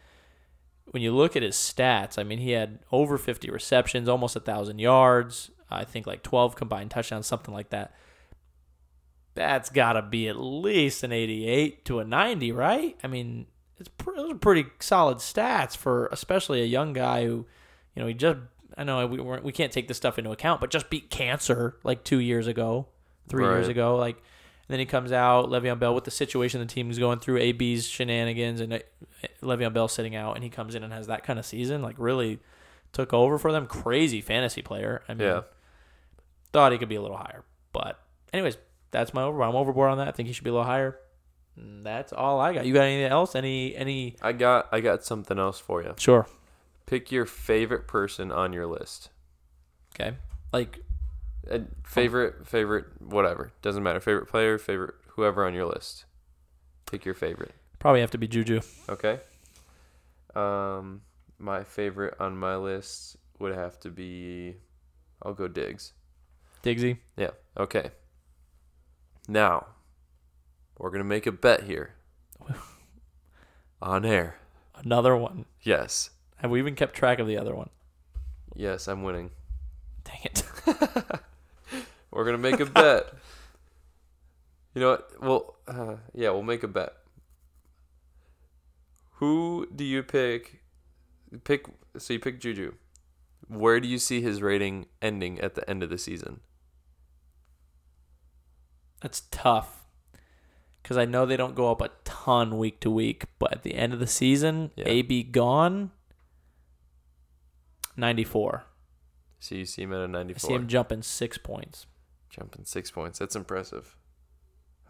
[0.86, 4.40] when you look at his stats, I mean, he had over 50 receptions, almost a
[4.40, 5.50] 1,000 yards.
[5.70, 7.94] I think like 12 combined touchdowns, something like that
[9.36, 12.96] that's got to be at least an 88 to a 90, right?
[13.04, 13.46] I mean,
[13.78, 17.46] it's pr- those are pretty solid stats for especially a young guy who,
[17.94, 18.38] you know, he just
[18.76, 21.76] I know we weren't, we can't take this stuff into account, but just beat cancer
[21.82, 22.86] like 2 years ago,
[23.28, 26.66] 3 years ago, like and then he comes out, Le'Veon Bell, with the situation the
[26.66, 28.78] team is going through, AB's shenanigans, and uh,
[29.40, 31.94] Le'Veon Bell sitting out, and he comes in and has that kind of season, like
[31.98, 32.40] really
[32.92, 33.66] took over for them.
[33.66, 35.02] Crazy fantasy player.
[35.08, 35.42] I mean, Yeah.
[36.52, 37.44] thought he could be a little higher.
[37.72, 37.98] But
[38.32, 38.56] anyways,
[38.90, 39.48] that's my overboard.
[39.50, 40.08] I'm overboard on that.
[40.08, 40.98] I think he should be a little higher.
[41.56, 42.66] That's all I got.
[42.66, 43.34] You got anything else?
[43.36, 45.94] Any any I got I got something else for you.
[45.96, 46.26] Sure.
[46.86, 49.10] Pick your favorite person on your list.
[49.94, 50.16] Okay.
[50.52, 50.80] Like
[51.50, 53.52] And favorite, favorite, whatever.
[53.62, 54.00] Doesn't matter.
[54.00, 56.04] Favorite player, favorite, whoever on your list.
[56.90, 57.52] Pick your favorite.
[57.78, 58.60] probably have to be Juju.
[58.88, 59.20] Okay.
[60.34, 61.02] Um,
[61.38, 64.56] my favorite on my list would have to be.
[65.22, 65.92] I'll go Diggs.
[66.62, 66.98] Diggsy.
[67.16, 67.30] Yeah.
[67.58, 67.90] Okay.
[69.28, 69.66] Now,
[70.78, 71.94] we're gonna make a bet here.
[73.82, 74.36] On air.
[74.74, 75.46] Another one.
[75.62, 76.10] Yes.
[76.36, 77.70] Have we even kept track of the other one?
[78.54, 79.30] Yes, I'm winning.
[80.04, 80.42] Dang it.
[82.10, 83.12] We're gonna make a bet.
[84.74, 85.22] You know what?
[85.22, 86.92] Well, uh, yeah, we'll make a bet.
[89.14, 90.60] Who do you pick?
[91.44, 91.66] Pick.
[91.98, 92.74] So you pick Juju.
[93.48, 96.40] Where do you see his rating ending at the end of the season?
[99.00, 99.84] That's tough.
[100.82, 103.74] Because I know they don't go up a ton week to week, but at the
[103.74, 104.84] end of the season, Yeah.
[104.88, 105.90] AB gone.
[107.96, 108.64] 94.
[109.38, 110.48] So you see him at a I 94.
[110.48, 111.86] see him jumping six points.
[112.30, 113.18] Jumping six points.
[113.18, 113.96] That's impressive.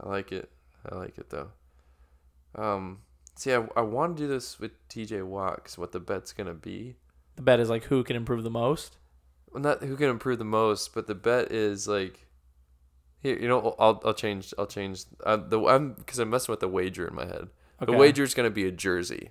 [0.00, 0.50] I like it.
[0.90, 1.50] I like it though.
[2.54, 3.00] Um,
[3.34, 6.54] see, I, I want to do this with TJ Watt 'cause what the bet's gonna
[6.54, 6.96] be.
[7.36, 8.96] The bet is like who can improve the most.
[9.50, 12.26] Well, not who can improve the most, but the bet is like,
[13.20, 13.38] here.
[13.38, 14.54] You know, I'll I'll change.
[14.58, 15.04] I'll change.
[15.24, 17.48] Uh, the I'm because I'm messing with the wager in my head.
[17.82, 17.92] Okay.
[17.92, 19.30] The wager is gonna be a jersey,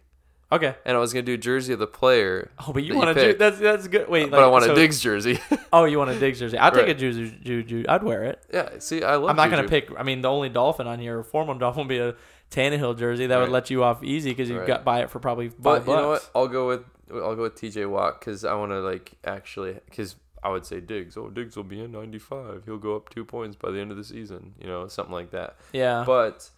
[0.51, 0.75] Okay.
[0.85, 3.37] and I was gonna do jersey of the player, Oh, but you want to do
[3.37, 4.07] that's that's good.
[4.07, 5.39] Wait, but I like, want a so- Diggs jersey.
[5.73, 6.57] Oh, you want a Diggs jersey?
[6.57, 6.97] I'll take a Right.
[6.97, 7.31] Juju.
[7.43, 7.83] Juju.
[7.89, 8.41] I'd wear it.
[8.53, 8.79] yeah.
[8.79, 9.29] See, I love.
[9.29, 9.89] I'm not gonna pick.
[9.97, 12.15] I mean, the only Dolphin on here, former Dolphin, would be a
[12.51, 13.27] Tannehill jersey.
[13.27, 14.67] That would let you off easy because you Right.
[14.67, 15.87] got buy it for probably five But bucks.
[15.87, 16.29] you know what?
[16.35, 20.15] I'll go with I'll go with TJ Watt because I want to like actually because
[20.43, 21.17] I would say Diggs.
[21.17, 22.63] Oh, Diggs will be in 95.
[22.65, 24.53] He'll go up two points by the end of the season.
[24.61, 25.55] You know, something like that.
[25.73, 26.03] Yeah.
[26.05, 26.49] But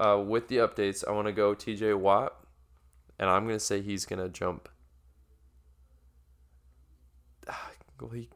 [0.00, 2.34] uh, with the updates, I want to go TJ Watt,
[3.18, 4.68] and I'm gonna say he's gonna jump.
[8.00, 8.28] Will he?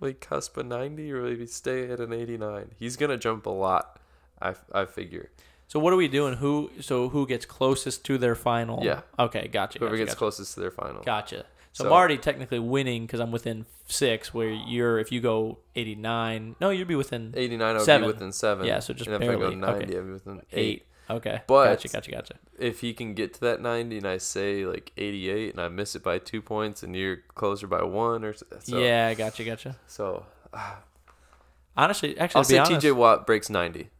[0.00, 2.72] Will he cusp a 90 or will he stay at an 89?
[2.78, 3.98] He's gonna jump a lot.
[4.42, 5.30] I, I figure.
[5.66, 6.34] so what are we doing?
[6.34, 6.70] Who?
[6.80, 8.84] So who gets closest to their final?
[8.84, 9.00] Yeah.
[9.18, 9.48] Okay.
[9.48, 9.78] Gotcha.
[9.78, 10.18] Whoever gotcha, gets gotcha.
[10.18, 11.02] closest to their final.
[11.02, 11.46] Gotcha.
[11.72, 14.34] So, So- I'm already technically winning because I'm within six.
[14.34, 18.08] Where you're, if you go 89, no, you'd be within 89 I would Seven.
[18.08, 18.66] be within seven.
[18.66, 19.56] Yeah, so just and if I go barely.
[19.56, 19.98] 90, Okay.
[19.98, 20.58] I'd be within eight.
[20.58, 20.86] eight.
[21.08, 21.42] Okay.
[21.46, 21.88] But- gotcha.
[21.88, 22.10] Gotcha.
[22.10, 22.34] Gotcha.
[22.58, 25.94] If he can get to that 90 and I say like 88 and I miss
[25.94, 28.46] it by two points and you're closer by one or so.
[28.78, 29.12] yeah.
[29.14, 29.44] Gotcha.
[29.44, 29.76] Gotcha.
[29.86, 30.24] So
[30.54, 30.80] ah,
[31.76, 33.90] Honestly, actually, I'll to say honest, TJ Watt breaks 90.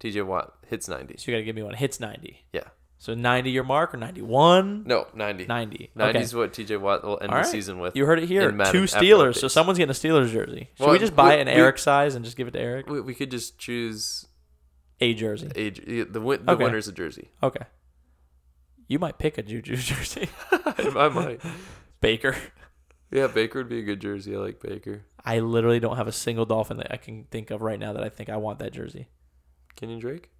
[0.00, 1.16] TJ Watt hits 90.
[1.18, 1.74] So you gotta give me one.
[1.74, 2.44] Hits 90.
[2.52, 2.62] Yeah.
[2.98, 4.84] So 90 your mark or 91?
[4.84, 5.46] No, 90.
[5.46, 5.90] 90.
[5.94, 6.22] 90 okay.
[6.24, 7.96] is what TJ Watt will end All the season with.
[7.96, 8.50] You heard it here.
[8.50, 9.36] Two Steelers.
[9.36, 10.68] So someone's getting a Steelers jersey.
[10.74, 12.60] Should Well, we just buy we- an we- Eric size and just give it to
[12.60, 12.88] Eric?
[12.88, 14.26] we, we could just choose
[15.00, 15.48] A jersey.
[15.56, 16.64] a the win, the Okay.
[16.64, 17.30] winner's a jersey.
[17.42, 17.64] Okay.
[18.88, 20.28] You might pick a Juju jersey.
[20.52, 21.40] I might.
[22.00, 22.36] Baker.
[23.10, 24.34] Yeah, Baker would be a good jersey.
[24.36, 25.02] I like Baker.
[25.24, 28.02] I literally don't have a single Dolphin that I can think of right now that
[28.04, 29.08] I think I want that jersey.
[29.76, 30.30] Kenyon Drake.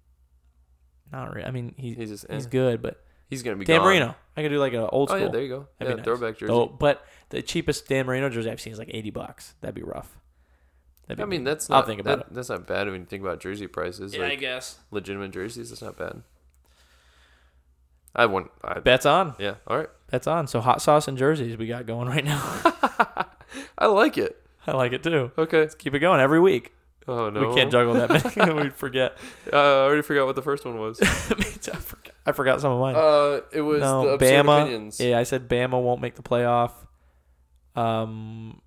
[1.11, 1.45] Not really.
[1.45, 2.49] I mean, he, He's just he's eh.
[2.49, 3.85] good, but he's gonna be Dan gone.
[3.87, 4.15] Marino.
[4.37, 5.25] I could do like an old Oh school.
[5.25, 5.67] yeah, there you go.
[5.79, 6.05] That'd yeah, be nice.
[6.05, 6.53] throwback jersey.
[6.53, 9.55] Oh, but the cheapest Dan Marino jersey I've seen is like 80 bucks.
[9.61, 10.17] That'd be rough.
[11.19, 11.87] I mean, that's I'll not.
[11.87, 14.13] think about that- That's not bad when you think about jersey prices.
[14.15, 14.79] yeah, I guess.
[14.91, 16.21] legitimate jerseys, that's not bad.
[18.15, 18.51] I want.
[18.63, 19.35] I, Bets on.
[19.39, 19.55] yeah.
[19.67, 19.89] All right.
[20.11, 20.47] Bets on.
[20.47, 22.41] So hot sauce and jerseys we got going right now.
[23.77, 24.37] I like it.
[24.67, 25.31] I like it too.
[25.37, 25.59] Okay.
[25.61, 26.73] Let's keep it going every week.
[27.07, 27.49] Oh no.
[27.49, 28.53] We can't juggle that many.
[28.63, 29.17] we forget.
[29.51, 31.01] Uh, I already forgot what the first one was.
[31.01, 32.95] I forgot, I forgot some of mine.
[32.95, 34.61] Uh, it was no, the Bama.
[34.63, 34.99] opinions.
[34.99, 36.71] Yeah, I said Bama won't make the playoff.
[37.75, 38.61] Um,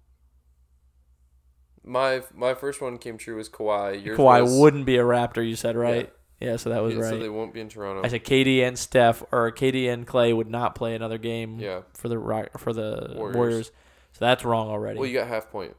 [1.84, 4.04] My my first one came true was Kawhi.
[4.04, 5.46] Yours Kawhi was, wouldn't be a Raptor.
[5.46, 6.12] You said right.
[6.40, 7.10] Yeah, so that was yeah, right.
[7.10, 8.02] So they won't be in Toronto.
[8.04, 11.82] I said KD and Steph or KD and Clay would not play another game yeah.
[11.94, 13.36] for the Rock for the Warriors.
[13.36, 13.66] Warriors.
[14.12, 14.98] So that's wrong already.
[14.98, 15.74] Well, you got half point.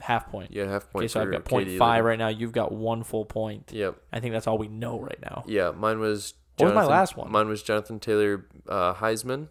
[0.00, 0.50] Half point.
[0.52, 1.04] Yeah, half point.
[1.04, 2.28] okay, so I've got point KD five right now.
[2.28, 3.70] You've got one full point.
[3.72, 3.96] Yep.
[4.12, 5.44] I think that's all we know right now.
[5.46, 6.34] Yeah, mine was.
[6.58, 7.30] What was my last one?
[7.30, 9.48] Mine was Jonathan Taylor uh, Heisman,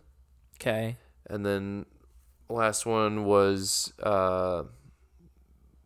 [0.59, 0.97] Okay.
[1.29, 1.85] and then
[2.49, 4.63] last one was uh,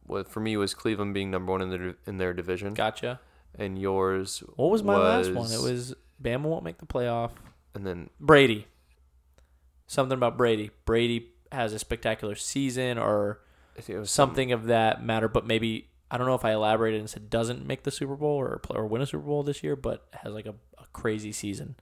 [0.09, 3.19] what for me was Cleveland being number one in their in their division, Gotcha.
[3.57, 5.51] and yours What was my last one?
[5.51, 7.31] It was- was Bama won't make the playoff.
[7.73, 8.67] and then Brady.
[9.87, 10.71] Something about Brady.
[10.85, 13.41] Brady has a spectacular season or
[13.77, 16.51] I think it was something of that matter, but maybe I don't know if I
[16.53, 19.41] elaborated and said doesn't make the Super Bowl or play, or win a Super Bowl
[19.43, 21.75] this year, but has like a, a crazy season.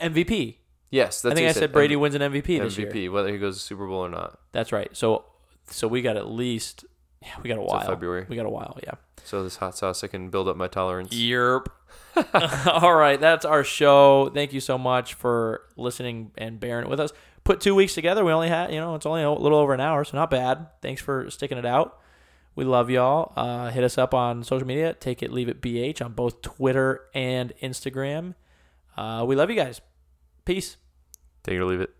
[0.00, 0.56] MVP.
[0.90, 3.10] Yes, that's I think I you said Brady wins an MVP, this MVP, year.
[3.12, 4.38] whether he goes to Super Bowl or not.
[4.52, 4.94] That's right.
[4.96, 5.24] So
[5.68, 6.84] so we got at least
[7.22, 7.86] yeah, we got a while.
[7.86, 8.26] February.
[8.28, 8.94] We got a while, yeah.
[9.24, 11.14] So this hot sauce, I can build up my tolerance.
[11.14, 11.66] Yerp.
[12.66, 14.30] All right, that's our show.
[14.32, 17.12] Thank you so much for listening and bearing it with us.
[17.44, 18.24] Put two weeks together.
[18.24, 20.66] We only had, you know, it's only a little over an hour, so not bad.
[20.82, 21.98] Thanks for sticking it out.
[22.54, 23.32] We love y'all.
[23.36, 24.94] Uh, hit us up on social media.
[24.94, 28.34] Take it, leave it, BH on both Twitter and Instagram.
[28.96, 29.80] Uh, we love you guys.
[30.44, 30.76] Peace.
[31.42, 31.94] Take it or leave it.